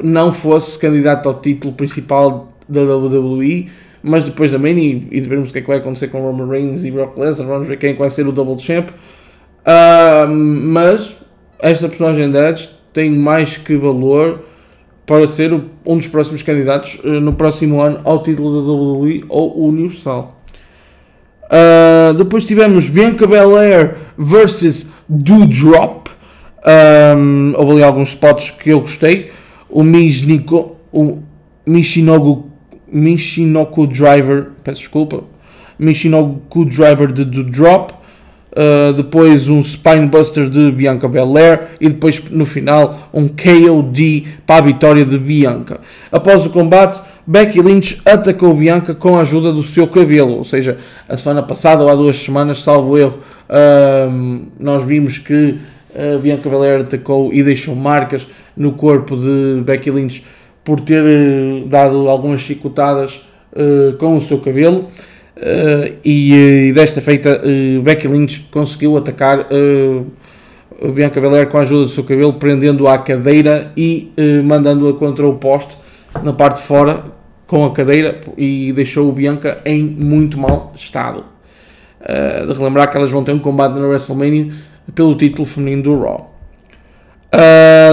não 0.03 0.33
fosse 0.33 0.79
candidato 0.79 1.29
ao 1.29 1.41
título 1.41 1.75
principal 1.75 2.53
da 2.69 2.81
WWE, 2.83 3.71
mas 4.07 4.25
depois 4.25 4.53
também, 4.53 4.79
e, 4.79 5.09
e 5.11 5.21
veremos 5.21 5.51
o 5.51 5.53
que 5.53 5.59
é 5.59 5.63
que 5.63 5.67
vai 5.67 5.79
acontecer 5.79 6.07
com 6.09 6.21
Roman 6.21 6.49
Reigns 6.49 6.85
e 6.85 6.93
Brock 6.93 7.19
Lesnar, 7.19 7.49
vamos 7.49 7.67
ver 7.67 7.77
quem 7.77 7.91
é 7.91 7.95
vai 7.95 8.09
ser 8.09 8.27
o 8.27 8.31
Double 8.31 8.57
Champ. 8.57 8.89
Uh, 8.91 10.29
mas 10.29 11.13
esta 11.59 11.89
personagem 11.89 12.31
de 12.31 12.39
Edge 12.39 12.71
tem 12.93 13.11
mais 13.11 13.57
que 13.57 13.77
valor 13.77 14.45
para 15.05 15.27
ser 15.27 15.53
um 15.85 15.97
dos 15.97 16.07
próximos 16.07 16.41
candidatos 16.43 17.01
uh, 17.03 17.21
no 17.21 17.33
próximo 17.33 17.81
ano 17.81 18.01
ao 18.05 18.23
título 18.23 18.63
da 18.63 18.73
WWE 18.73 19.25
ou 19.29 19.67
Universal. 19.67 20.41
Uh, 21.47 22.15
depois 22.15 22.45
tivemos 22.45 22.89
Bianca 22.89 23.27
Belair 23.27 23.97
versus 24.17 24.93
Doudrop. 25.09 26.07
Um, 26.65 27.55
houve 27.57 27.73
ali 27.73 27.83
alguns 27.83 28.11
spots 28.11 28.53
que 28.53 28.71
eu 28.71 28.81
gostei. 28.81 29.33
O 29.69 29.83
Mijniko, 29.83 30.77
o 30.93 31.19
Michinogu, 31.67 32.53
Michinoku 32.97 33.87
Driver, 33.87 34.47
peço 34.65 34.81
desculpa, 34.81 35.25
Michinoku 35.79 36.65
Driver 36.65 37.13
de 37.13 37.27
Doudrop. 37.27 37.91
Uh, 38.59 38.91
depois 38.95 39.51
um 39.51 39.63
Spinebuster 39.63 40.49
de 40.49 40.73
Bianca 40.73 41.07
Belair 41.07 41.73
e 41.79 41.91
depois 41.91 42.25
no 42.31 42.47
final 42.47 43.11
um 43.13 43.29
KOD 43.29 44.25
para 44.47 44.57
a 44.57 44.67
vitória 44.67 45.05
de 45.05 45.19
Bianca. 45.19 45.79
Após 46.11 46.47
o 46.47 46.49
combate, 46.49 47.03
Becky 47.27 47.61
Lynch 47.61 48.01
atacou 48.03 48.55
Bianca 48.55 48.95
com 48.95 49.19
a 49.19 49.21
ajuda 49.21 49.53
do 49.53 49.63
seu 49.63 49.87
cabelo, 49.87 50.39
ou 50.39 50.45
seja, 50.47 50.79
a 51.07 51.19
semana 51.19 51.43
passada 51.43 51.83
ou 51.83 51.91
há 51.91 51.95
duas 51.95 52.17
semanas, 52.17 52.63
salvo 52.63 52.97
erro, 52.97 53.19
uh, 53.51 54.47
nós 54.59 54.83
vimos 54.85 55.19
que 55.19 55.59
uh, 55.95 56.19
Bianca 56.23 56.49
Belair 56.49 56.81
atacou 56.81 57.35
e 57.35 57.43
deixou 57.43 57.77
marcas 57.77 58.27
no 58.57 58.73
corpo 58.73 59.19
de 59.19 59.61
Becky 59.67 59.91
Lynch 59.91 60.25
por 60.67 60.81
ter 60.81 61.05
dado 61.69 62.11
algumas 62.11 62.41
chicotadas 62.41 63.25
com 63.99 64.17
o 64.17 64.21
seu 64.21 64.39
cabelo. 64.41 64.89
Uh, 65.37 65.97
e, 66.05 66.73
desta 66.75 67.01
feita 67.01 67.41
Becky 67.83 68.09
Lynch 68.09 68.49
conseguiu 68.51 68.97
atacar 68.97 69.47
Bianca 70.95 71.21
Belair 71.21 71.47
com 71.49 71.59
a 71.59 71.61
ajuda 71.61 71.85
do 71.85 71.89
seu 71.89 72.05
cabelo, 72.05 72.35
prendendo-a 72.35 72.95
à 72.95 72.99
cadeira 72.99 73.71
e 73.77 74.13
mandando-a 74.45 74.93
contra 74.95 75.27
o 75.27 75.37
poste 75.37 75.79
na 76.23 76.33
parte 76.33 76.57
de 76.57 76.67
fora 76.67 77.05
com 77.47 77.65
a 77.65 77.73
cadeira 77.73 78.21
e 78.37 78.73
deixou 78.73 79.09
o 79.09 79.13
Bianca 79.13 79.61
em 79.65 79.97
muito 80.03 80.39
mau 80.39 80.73
estado. 80.75 81.25
de 82.47 82.53
relembrar 82.59 82.91
que 82.91 82.97
elas 82.97 83.11
vão 83.11 83.23
ter 83.23 83.33
um 83.33 83.39
combate 83.39 83.79
na 83.79 83.87
WrestleMania 83.87 84.53
pelo 84.95 85.15
título 85.15 85.47
feminino 85.47 85.83
do 85.83 86.01
Raw. 86.01 86.36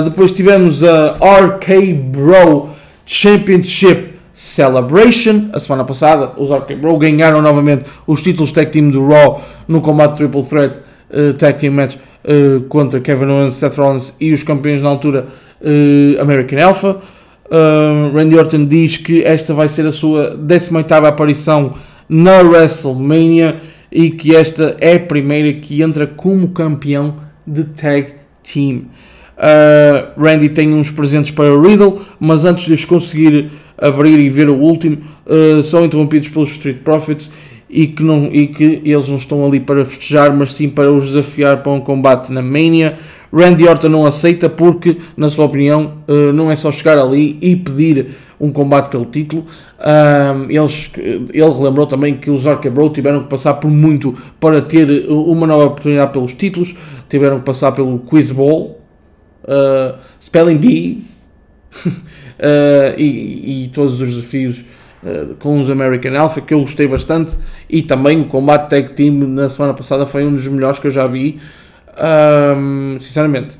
Depois 0.03 0.32
tivemos 0.32 0.84
a 0.84 1.17
RK 1.21 1.93
Bro 1.93 2.69
Championship 3.06 4.13
Celebration. 4.34 5.49
A 5.53 5.60
semana 5.60 5.84
passada, 5.84 6.32
os 6.38 6.49
RK 6.51 6.75
Bro 6.75 6.97
ganharam 6.97 7.41
novamente 7.41 7.86
os 8.08 8.21
títulos 8.21 8.51
Tag 8.51 8.71
Team 8.71 8.89
do 8.89 9.08
Raw 9.08 9.41
no 9.67 9.82
combate 9.82 10.17
Triple 10.17 10.43
Threat 10.43 10.79
uh, 11.12 11.34
Tag 11.34 11.60
Team 11.60 11.73
Match 11.73 11.95
uh, 11.95 12.62
contra 12.67 12.99
Kevin 12.99 13.25
Owens, 13.25 13.56
Seth 13.56 13.77
Rollins 13.77 14.15
e 14.19 14.34
os 14.34 14.43
campeões 14.43 14.82
na 14.82 14.89
altura 14.89 15.27
American 16.19 16.62
Alpha. 16.62 16.97
Randy 18.13 18.36
Orton 18.36 18.65
diz 18.65 18.97
que 18.97 19.23
esta 19.23 19.53
vai 19.53 19.69
ser 19.69 19.86
a 19.86 19.93
sua 19.93 20.36
18 20.36 20.93
aparição 20.93 21.75
na 22.10 22.41
WrestleMania 22.41 23.62
e 23.89 24.10
que 24.10 24.36
esta 24.36 24.75
é 24.82 24.95
a 24.95 24.99
primeira 24.99 25.53
que 25.53 25.82
entra 25.82 26.06
como 26.06 26.49
campeão 26.49 27.15
de 27.47 27.63
Tag 27.63 28.15
Team. 28.43 28.88
Uh, 29.43 30.21
Randy 30.21 30.47
tem 30.47 30.73
uns 30.73 30.89
presentes 30.89 31.29
para 31.29 31.60
Riddle, 31.60 31.99
mas 32.17 32.45
antes 32.45 32.63
de 32.63 32.73
os 32.73 32.86
conseguir 32.86 33.51
abrir 33.77 34.17
e 34.17 34.29
ver 34.29 34.47
o 34.47 34.56
último, 34.56 34.99
uh, 35.25 35.62
são 35.62 35.84
interrompidos 35.84 36.29
pelos 36.29 36.51
Street 36.51 36.77
Profits 36.77 37.29
e 37.69 37.88
que, 37.88 38.03
não, 38.03 38.27
e 38.27 38.47
que 38.47 38.82
eles 38.86 39.10
não 39.10 39.17
estão 39.17 39.45
ali 39.45 39.60
para 39.60 39.84
festejar, 39.84 40.34
mas 40.34 40.53
sim 40.53 40.69
para 40.69 40.89
os 40.89 41.08
desafiar 41.08 41.62
para 41.62 41.73
um 41.73 41.82
combate 41.82 42.32
na 42.32 42.41
Mania. 42.41 42.97
Randy 43.34 43.67
Orton 43.67 43.89
não 43.89 44.06
aceita 44.06 44.47
porque, 44.47 44.97
na 45.17 45.29
sua 45.29 45.45
opinião, 45.45 45.95
uh, 46.08 46.32
não 46.32 46.49
é 46.49 46.56
só 46.56 46.71
chegar 46.71 46.97
ali 46.97 47.38
e 47.41 47.56
pedir 47.56 48.12
um 48.39 48.49
combate 48.49 48.89
pelo 48.89 49.06
título. 49.06 49.45
Uh, 49.79 50.49
eles, 50.49 50.89
ele 51.34 51.51
relembrou 51.51 51.86
também 51.86 52.15
que 52.15 52.29
os 52.29 52.45
Orca 52.45 52.69
Bro 52.69 52.91
tiveram 52.91 53.23
que 53.23 53.29
passar 53.29 53.56
por 53.56 53.69
muito 53.69 54.15
para 54.39 54.62
ter 54.62 55.10
uma 55.10 55.45
nova 55.45 55.65
oportunidade 55.65 56.13
pelos 56.13 56.34
títulos, 56.34 56.73
tiveram 57.10 57.39
que 57.39 57.45
passar 57.45 57.71
pelo 57.73 57.99
Quiz 57.99 58.32
Bowl, 58.32 58.83
uh, 59.43 59.97
Spelling 60.21 60.58
Bees. 60.58 61.23
Uh, 62.34 62.99
e, 62.99 63.63
e, 63.63 63.67
todos 63.69 64.01
os 64.01 64.10
desafios 64.10 64.65
uh, 65.03 65.36
com 65.36 65.62
os 65.62 65.69
American 65.69 66.17
Alpha 66.19 66.41
que 66.41 66.53
eu 66.53 66.60
gostei 66.60 66.88
bastante. 66.88 67.38
E 67.69 67.84
também 67.84 68.19
o 68.19 68.25
combate 68.25 68.69
tag 68.69 68.93
team 68.95 69.13
na 69.13 69.49
semana 69.49 69.73
passada 69.73 70.06
foi 70.06 70.25
um 70.25 70.34
dos 70.34 70.45
melhores 70.47 70.79
que 70.79 70.88
eu 70.88 70.91
já 70.91 71.08
vi. 71.08 71.39
Um, 72.58 72.97
sinceramente 72.99 73.58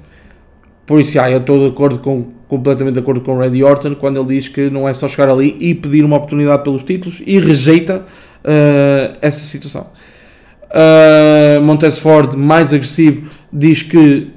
por 0.86 1.00
isso 1.00 1.14
já, 1.14 1.30
eu 1.32 1.40
estou 1.40 1.60
de 1.60 1.68
acordo 1.68 2.00
com, 2.00 2.32
completamente 2.48 2.96
de 2.96 3.00
acordo 3.00 3.22
com 3.22 3.36
o 3.36 3.40
Randy 3.40 3.64
Orton 3.64 3.96
quando 3.96 4.20
ele 4.20 4.36
diz 4.36 4.50
que 4.50 4.70
não 4.70 4.90
é 4.90 4.94
só 4.94 5.08
chegar 5.08 5.30
ali 5.30 5.56
e 5.60 5.74
pedir 5.74 6.04
uma 6.04 6.18
oportunidade 6.18 6.64
pelos 6.64 6.84
títulos 6.84 7.22
e 7.26 7.40
rejeita 7.40 8.04
essa 9.22 9.40
situação. 9.40 9.88
Uh, 10.74 11.62
Montez 11.62 12.00
Ford, 12.00 12.34
mais 12.36 12.74
agressivo, 12.74 13.30
diz 13.52 13.82
que 13.84 14.33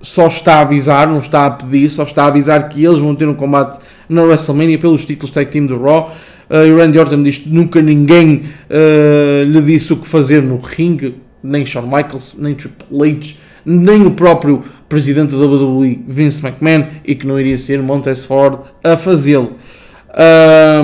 só 0.00 0.26
está 0.26 0.56
a 0.56 0.60
avisar, 0.60 1.08
não 1.08 1.18
está 1.18 1.46
a 1.46 1.50
pedir, 1.50 1.90
só 1.90 2.04
está 2.04 2.24
a 2.24 2.28
avisar 2.28 2.68
que 2.68 2.84
eles 2.84 2.98
vão 2.98 3.14
ter 3.14 3.26
um 3.26 3.34
combate 3.34 3.78
na 4.08 4.22
WrestleMania 4.22 4.78
pelos 4.78 5.04
títulos 5.04 5.30
Tag 5.30 5.50
Team 5.50 5.66
do 5.66 5.80
Raw. 5.80 6.12
Uh, 6.48 6.66
e 6.66 6.72
o 6.72 6.76
Randy 6.76 6.98
Orton 6.98 7.22
diz 7.22 7.38
que 7.38 7.48
nunca 7.48 7.82
ninguém 7.82 8.44
uh, 8.70 9.44
lhe 9.44 9.62
disse 9.62 9.92
o 9.92 9.96
que 9.96 10.06
fazer 10.06 10.42
no 10.42 10.58
ringue, 10.58 11.16
nem 11.42 11.66
Shawn 11.66 11.86
Michaels, 11.86 12.36
nem 12.38 12.54
Triple 12.54 13.10
H, 13.10 13.34
nem 13.64 14.06
o 14.06 14.12
próprio 14.12 14.62
presidente 14.88 15.34
da 15.34 15.44
WWE, 15.44 16.04
Vince 16.06 16.46
McMahon, 16.46 16.86
e 17.04 17.16
que 17.16 17.26
não 17.26 17.38
iria 17.40 17.58
ser 17.58 17.82
Montez 17.82 18.24
Ford 18.24 18.60
a 18.84 18.96
fazê-lo. 18.96 19.56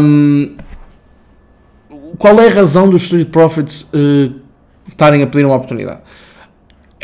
Um, 0.01 0.51
qual 2.19 2.41
é 2.41 2.49
a 2.49 2.53
razão 2.53 2.91
dos 2.91 3.05
Street 3.05 3.29
Profits 3.29 3.89
uh, 3.95 4.35
estarem 4.89 5.23
a 5.23 5.27
pedir 5.27 5.45
uma 5.45 5.55
oportunidade? 5.55 6.01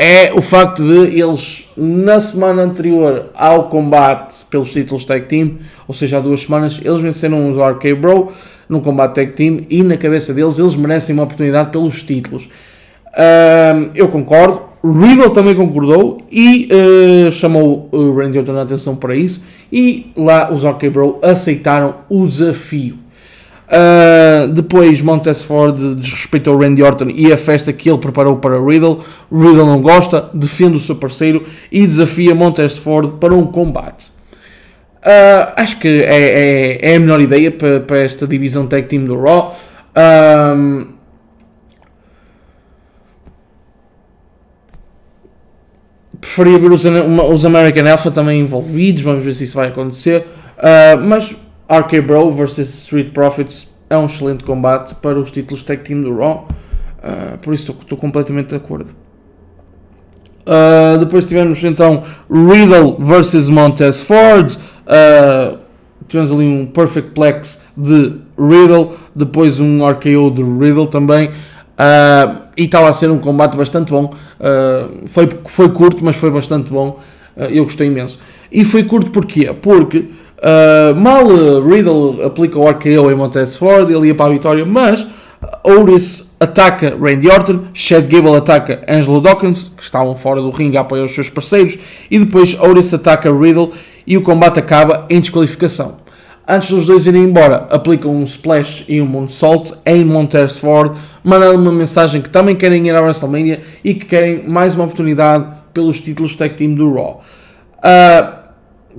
É 0.01 0.33
o 0.33 0.41
facto 0.41 0.81
de 0.81 1.19
eles, 1.21 1.69
na 1.77 2.21
semana 2.21 2.63
anterior 2.63 3.31
ao 3.35 3.65
combate 3.65 4.47
pelos 4.49 4.71
títulos 4.71 5.05
Tag 5.05 5.27
Team, 5.27 5.59
ou 5.89 5.95
seja, 5.95 6.19
há 6.19 6.21
duas 6.21 6.43
semanas, 6.43 6.81
eles 6.85 7.01
venceram 7.01 7.51
os 7.51 7.59
RK 7.59 7.95
Bro 7.95 8.33
no 8.69 8.81
combate 8.81 9.17
Tag 9.17 9.33
Team 9.33 9.67
e 9.69 9.83
na 9.83 9.97
cabeça 9.97 10.33
deles 10.33 10.57
eles 10.57 10.77
merecem 10.77 11.15
uma 11.15 11.25
oportunidade 11.25 11.71
pelos 11.71 12.01
títulos. 12.05 12.49
Eu 13.97 14.07
concordo, 14.07 14.63
Riddle 14.85 15.31
também 15.31 15.57
concordou 15.57 16.19
e 16.31 16.69
uh, 16.71 17.33
chamou 17.33 17.89
o 17.91 18.13
Randy 18.15 18.39
Orton 18.39 18.57
a 18.57 18.63
atenção 18.63 18.95
para 18.95 19.17
isso 19.17 19.43
e 19.73 20.13
lá 20.17 20.53
os 20.53 20.65
RK 20.65 20.91
Bro 20.91 21.19
aceitaram 21.23 21.97
o 22.09 22.29
desafio. 22.29 22.97
Uh, 23.69 24.49
depois 24.49 25.03
Montez 25.03 25.43
Ford 25.43 25.77
desrespeitou 25.95 26.57
Randy 26.59 26.83
Orton 26.83 27.11
e 27.11 27.31
a 27.31 27.37
festa 27.37 27.71
que 27.71 27.91
ele 27.91 27.99
preparou 27.99 28.37
para 28.37 28.59
Riddle. 28.59 29.05
Riddle 29.31 29.67
não 29.67 29.83
gosta, 29.83 30.31
defende 30.33 30.79
o 30.79 30.81
seu 30.81 30.97
parceiro 30.97 31.45
e 31.71 31.87
desafia 31.87 32.35
Montez 32.35 32.79
Ford 32.79 33.15
para 33.19 33.35
um 33.35 33.47
combate. 33.47 34.11
Uh, 34.99 35.53
acho 35.57 35.79
que 35.79 35.87
é, 35.87 36.79
é, 36.81 36.93
é, 36.93 36.97
a 36.97 37.01
melhor 37.01 37.21
ideia 37.21 37.51
para, 37.51 37.81
para, 37.81 37.99
esta 37.99 38.27
divisão 38.27 38.67
tag 38.67 38.89
team 38.89 39.05
do 39.05 39.21
Raw. 39.21 39.55
Um, 39.97 40.89
preferia 46.21 46.59
ver 46.59 46.73
os, 46.73 46.85
os 46.85 47.45
American 47.45 47.91
Alpha 47.91 48.11
também 48.11 48.41
envolvidos, 48.41 49.03
vamos 49.03 49.23
ver 49.23 49.35
se 49.35 49.45
isso 49.45 49.57
vai 49.57 49.69
acontecer. 49.69 50.27
Uh, 50.57 51.01
mas 51.01 51.37
RK 51.69 52.01
Bro 52.01 52.31
vs 52.31 52.59
Street 52.59 53.11
Profits 53.11 53.69
é 53.91 53.97
um 53.97 54.07
excelente 54.07 54.43
combate 54.43 54.95
para 54.95 55.19
os 55.19 55.31
títulos 55.31 55.63
Tag 55.63 55.83
Team 55.85 56.01
do 56.01 56.17
Raw, 56.17 56.49
uh, 56.99 57.39
por 57.39 57.53
isso 57.53 57.77
estou 57.79 57.99
completamente 57.99 58.49
de 58.49 58.57
acordo. 58.57 58.91
Uh, 60.47 60.99
depois 60.99 61.27
tivemos 61.27 61.63
então 61.63 62.03
Riddle 62.31 62.97
versus 62.99 63.51
Montez 63.51 64.01
Ford. 64.01 64.51
Uh, 64.87 65.59
tivemos 66.09 66.33
ali 66.33 66.47
um 66.47 66.65
Perfect 66.65 67.11
Plex 67.11 67.61
de 67.77 68.15
Riddle. 68.39 68.95
Depois 69.15 69.61
um 69.61 69.87
RKO 69.87 70.31
de 70.31 70.43
Riddle 70.43 70.87
também. 70.87 71.31
E 72.57 72.65
estava 72.65 72.89
a 72.89 72.95
ser 72.95 73.11
um 73.11 73.19
combate 73.19 73.59
bastante 73.59 73.91
bom. 73.91 74.15
foi, 75.07 75.29
foi 75.45 75.69
curto, 75.69 76.03
mas 76.03 76.17
foi 76.17 76.31
bastante 76.31 76.73
bom. 76.73 76.99
eu 77.37 77.65
gostei 77.65 77.89
imenso. 77.89 78.19
E 78.51 78.65
foi 78.65 78.85
curto 78.85 79.11
porquê? 79.11 79.55
Porque 79.61 80.09
mal 80.97 81.27
Riddle 81.67 82.25
aplica 82.25 82.59
o 82.59 82.69
RKO 82.69 83.11
em 83.11 83.15
Montez 83.15 83.57
Ford, 83.57 83.91
ele 83.91 84.09
ia 84.09 84.15
para 84.15 84.27
a 84.27 84.33
vitória, 84.33 84.65
mas 84.65 85.07
Otis 85.63 86.31
ataca 86.41 86.97
Randy 87.01 87.29
Orton, 87.29 87.65
Chad 87.75 88.07
Gable 88.07 88.37
ataca 88.37 88.85
Angelo 88.89 89.21
Dawkins, 89.21 89.73
que 89.77 89.83
estavam 89.83 90.15
fora 90.17 90.41
do 90.41 90.51
ringue 90.51 90.77
a 90.77 90.81
apoiar 90.81 91.05
os 91.05 91.15
seus 91.15 91.31
parceiros, 91.31 91.79
e 92.11 92.19
depois 92.19 92.59
Otis 92.59 92.93
ataca 92.93 93.33
Riddle 93.33 93.73
e 94.07 94.17
o 94.17 94.23
combate 94.23 94.59
acaba 94.59 95.07
em 95.09 95.21
desqualificação. 95.21 95.99
Antes 96.51 96.71
dos 96.71 96.87
dois 96.87 97.07
irem 97.07 97.25
embora, 97.25 97.67
aplicam 97.69 98.11
um 98.11 98.23
splash 98.23 98.85
e 98.89 99.03
um 99.03 99.07
moonsault 99.07 99.75
em 99.85 100.03
Montez 100.03 100.57
Ford, 100.57 100.97
mandando 101.23 101.61
uma 101.61 101.73
mensagem 101.73 102.23
que 102.23 102.31
também 102.31 102.57
querem 102.57 102.89
ir 102.89 102.97
à 102.97 103.03
WrestleMania 103.03 103.61
e 103.85 103.93
que 103.93 104.07
querem 104.07 104.49
mais 104.49 104.75
uma 104.75 104.85
oportunidade 104.85 105.47
pelos 105.75 106.01
títulos 106.01 106.35
tag 106.35 106.55
team 106.55 106.75
do 106.75 106.95
Raw. 106.95 107.23
Uh, 107.79 108.38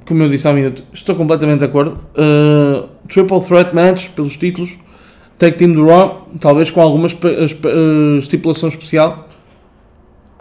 como 0.06 0.23
eu 0.23 0.30
disse 0.30 0.47
há 0.47 0.52
um 0.52 0.56
minuto, 0.56 0.84
estou 0.93 1.15
completamente 1.15 1.60
de 1.60 1.65
acordo. 1.65 1.99
Uh, 2.13 2.89
triple 3.08 3.41
Threat 3.41 3.73
Match 3.73 4.10
pelos 4.10 4.38
títulos 4.38 4.78
Tag 5.39 5.58
Team 5.58 5.71
do 5.71 5.88
Raw, 5.88 6.28
talvez 6.39 6.69
com 6.69 6.82
alguma 6.82 7.08
uh, 7.08 8.19
estipulação 8.19 8.67
especial. 8.67 9.30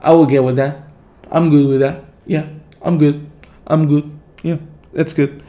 I 0.02 0.10
will 0.10 0.28
get 0.28 0.42
with 0.42 0.56
that. 0.56 0.88
I'm 1.32 1.48
good 1.50 1.68
with 1.68 1.78
that. 1.80 2.02
Yeah, 2.28 2.48
I'm 2.84 2.98
good. 2.98 3.20
I'm 3.70 3.86
good. 3.86 4.10
Yeah, 4.44 4.60
that's 4.92 5.12
good. 5.12 5.40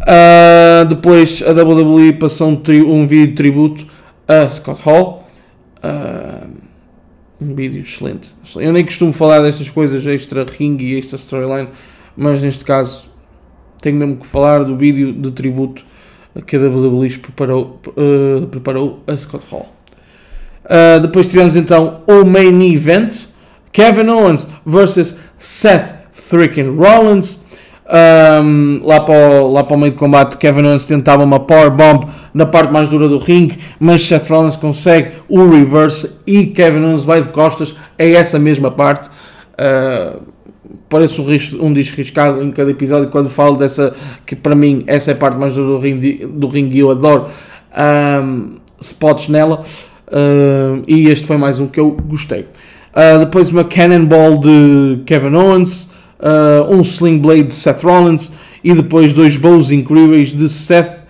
Uh, 0.00 0.84
depois 0.88 1.40
a 1.42 1.52
WWE 1.52 2.14
passou 2.14 2.48
um, 2.48 2.62
um, 2.86 3.06
vídeo 3.06 3.28
de 3.28 3.34
tributo 3.34 3.86
a 4.26 4.50
Scott 4.50 4.82
Hall. 4.82 5.24
Uh, 5.82 6.50
um 7.40 7.54
vídeo 7.54 7.80
excelente. 7.80 8.34
Eu 8.56 8.72
nem 8.72 8.84
costumo 8.84 9.12
falar 9.12 9.40
destas 9.40 9.70
coisas 9.70 10.04
extra 10.06 10.44
ring 10.44 10.76
e 10.80 10.98
extra 10.98 11.16
storyline, 11.16 11.68
mas 12.16 12.40
neste 12.40 12.64
caso 12.64 13.08
tenho 13.84 13.98
mesmo 13.98 14.16
que 14.16 14.26
falar 14.26 14.64
do 14.64 14.74
vídeo 14.76 15.12
de 15.12 15.30
tributo 15.30 15.84
que 16.46 16.56
a 16.56 16.58
WWE 16.58 17.10
preparou, 17.18 17.80
uh, 17.88 18.46
preparou 18.46 19.02
a 19.06 19.14
Scott 19.16 19.44
Hall. 19.50 19.68
Uh, 20.64 20.98
depois 21.00 21.28
tivemos 21.28 21.54
então 21.54 22.00
o 22.06 22.24
main 22.24 22.72
event: 22.72 23.26
Kevin 23.70 24.08
Owens 24.08 24.48
versus 24.64 25.16
Seth 25.38 25.94
Freaking 26.12 26.74
Rollins. 26.76 27.44
Um, 27.86 28.80
lá, 28.82 29.00
para 29.00 29.14
o, 29.14 29.52
lá 29.52 29.62
para 29.62 29.76
o 29.76 29.78
meio 29.78 29.92
de 29.92 29.98
combate, 29.98 30.38
Kevin 30.38 30.64
Owens 30.64 30.86
tentava 30.86 31.22
uma 31.22 31.38
power 31.38 31.70
bomb 31.70 32.08
na 32.32 32.46
parte 32.46 32.72
mais 32.72 32.88
dura 32.88 33.06
do 33.06 33.18
ringue, 33.18 33.58
mas 33.78 34.06
Seth 34.06 34.26
Rollins 34.30 34.56
consegue 34.56 35.16
o 35.28 35.50
reverse 35.50 36.20
e 36.26 36.46
Kevin 36.46 36.82
Owens 36.82 37.04
vai 37.04 37.20
de 37.20 37.28
costas 37.28 37.76
a 37.98 38.02
essa 38.02 38.38
mesma 38.38 38.70
parte. 38.70 39.10
Uh, 39.52 40.33
parece 40.88 41.20
um, 41.20 41.26
um 41.66 41.72
disco 41.72 41.96
riscado 41.96 42.42
em 42.42 42.50
cada 42.50 42.70
episódio 42.70 43.08
quando 43.08 43.30
falo 43.30 43.56
dessa, 43.56 43.94
que 44.26 44.36
para 44.36 44.54
mim 44.54 44.84
essa 44.86 45.10
é 45.10 45.14
a 45.14 45.16
parte 45.16 45.36
mais 45.38 45.54
do 45.54 45.78
ringue, 45.78 46.26
do 46.26 46.46
ringue 46.46 46.78
eu 46.78 46.90
adoro 46.90 47.26
um, 48.22 48.58
spots 48.80 49.28
nela 49.28 49.62
uh, 50.08 50.82
e 50.86 51.08
este 51.08 51.26
foi 51.26 51.36
mais 51.36 51.58
um 51.58 51.66
que 51.66 51.80
eu 51.80 51.90
gostei. 51.90 52.46
Uh, 52.92 53.18
depois 53.20 53.50
uma 53.50 53.64
Cannonball 53.64 54.38
de 54.38 55.00
Kevin 55.06 55.34
Owens, 55.34 55.88
uh, 56.20 56.72
um 56.72 56.80
Sling 56.80 57.18
Blade 57.18 57.44
de 57.44 57.54
Seth 57.54 57.82
Rollins 57.82 58.30
e 58.62 58.72
depois 58.72 59.12
dois 59.12 59.36
bows 59.36 59.72
incríveis 59.72 60.28
de 60.28 60.48
Seth 60.48 61.02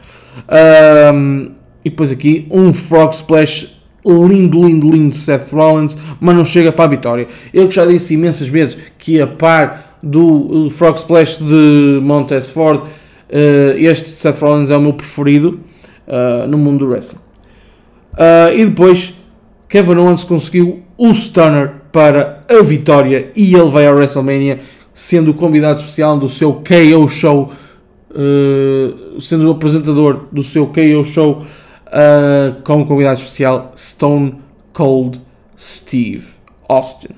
um, 1.14 1.50
e 1.84 1.90
depois 1.90 2.10
aqui 2.10 2.46
um 2.50 2.72
Frog 2.72 3.14
Splash 3.14 3.73
lindo, 4.04 4.62
lindo, 4.62 4.90
lindo 4.90 5.16
Seth 5.16 5.50
Rollins, 5.52 5.96
mas 6.20 6.36
não 6.36 6.44
chega 6.44 6.70
para 6.70 6.84
a 6.84 6.88
vitória. 6.88 7.28
Eu 7.52 7.68
que 7.68 7.74
já 7.74 7.86
disse 7.86 8.14
imensas 8.14 8.48
vezes 8.48 8.76
que 8.98 9.20
a 9.20 9.26
par 9.26 9.98
do 10.02 10.68
Frog 10.70 10.96
Splash 10.98 11.38
de 11.38 12.00
Montez 12.02 12.48
Ford, 12.48 12.82
uh, 12.82 13.78
este 13.78 14.10
Seth 14.10 14.40
Rollins 14.40 14.70
é 14.70 14.76
o 14.76 14.80
meu 14.80 14.92
preferido 14.92 15.60
uh, 16.06 16.46
no 16.46 16.58
mundo 16.58 16.80
do 16.80 16.90
wrestling. 16.90 17.20
Uh, 18.12 18.56
e 18.56 18.66
depois 18.66 19.14
Kevin 19.68 19.96
Owens 19.96 20.22
conseguiu 20.22 20.82
o 20.98 21.10
stunner 21.14 21.72
para 21.90 22.42
a 22.48 22.62
vitória 22.62 23.30
e 23.34 23.54
ele 23.54 23.70
vai 23.70 23.86
à 23.86 23.92
WrestleMania 23.92 24.60
sendo 24.92 25.30
o 25.30 25.34
convidado 25.34 25.80
especial 25.80 26.18
do 26.18 26.28
seu 26.28 26.52
KO 26.52 27.08
show, 27.08 27.52
sendo 29.20 29.48
o 29.48 29.50
apresentador 29.50 30.26
do 30.30 30.44
seu 30.44 30.68
KO 30.68 31.04
show 31.04 31.42
uh, 31.94 32.60
com 32.62 32.78
um 32.78 32.84
convidado 32.84 33.20
especial 33.20 33.72
Stone 33.76 34.40
Cold 34.72 35.22
Steve 35.58 36.26
Austin. 36.68 37.14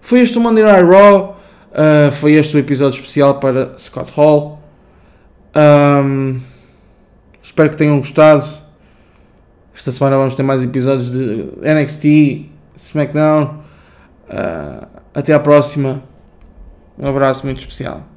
Foi 0.00 0.20
este 0.20 0.36
o 0.36 0.40
Monday 0.40 0.62
Night 0.62 0.84
Raw, 0.84 1.40
uh, 1.70 2.12
foi 2.12 2.34
este 2.34 2.56
o 2.56 2.58
episódio 2.58 3.00
especial 3.00 3.40
para 3.40 3.76
Scott 3.78 4.12
Hall. 4.14 4.60
Um, 5.56 6.40
espero 7.42 7.70
que 7.70 7.76
tenham 7.76 7.98
gostado. 7.98 8.60
Esta 9.74 9.90
semana 9.90 10.16
vamos 10.16 10.34
ter 10.34 10.42
mais 10.42 10.62
episódios 10.62 11.10
de 11.10 11.48
NXT, 11.62 12.50
SmackDown. 12.76 13.62
Uh, 14.28 14.86
até 15.14 15.32
à 15.32 15.40
próxima. 15.40 16.02
Um 16.98 17.08
abraço 17.08 17.46
muito 17.46 17.60
especial. 17.60 18.11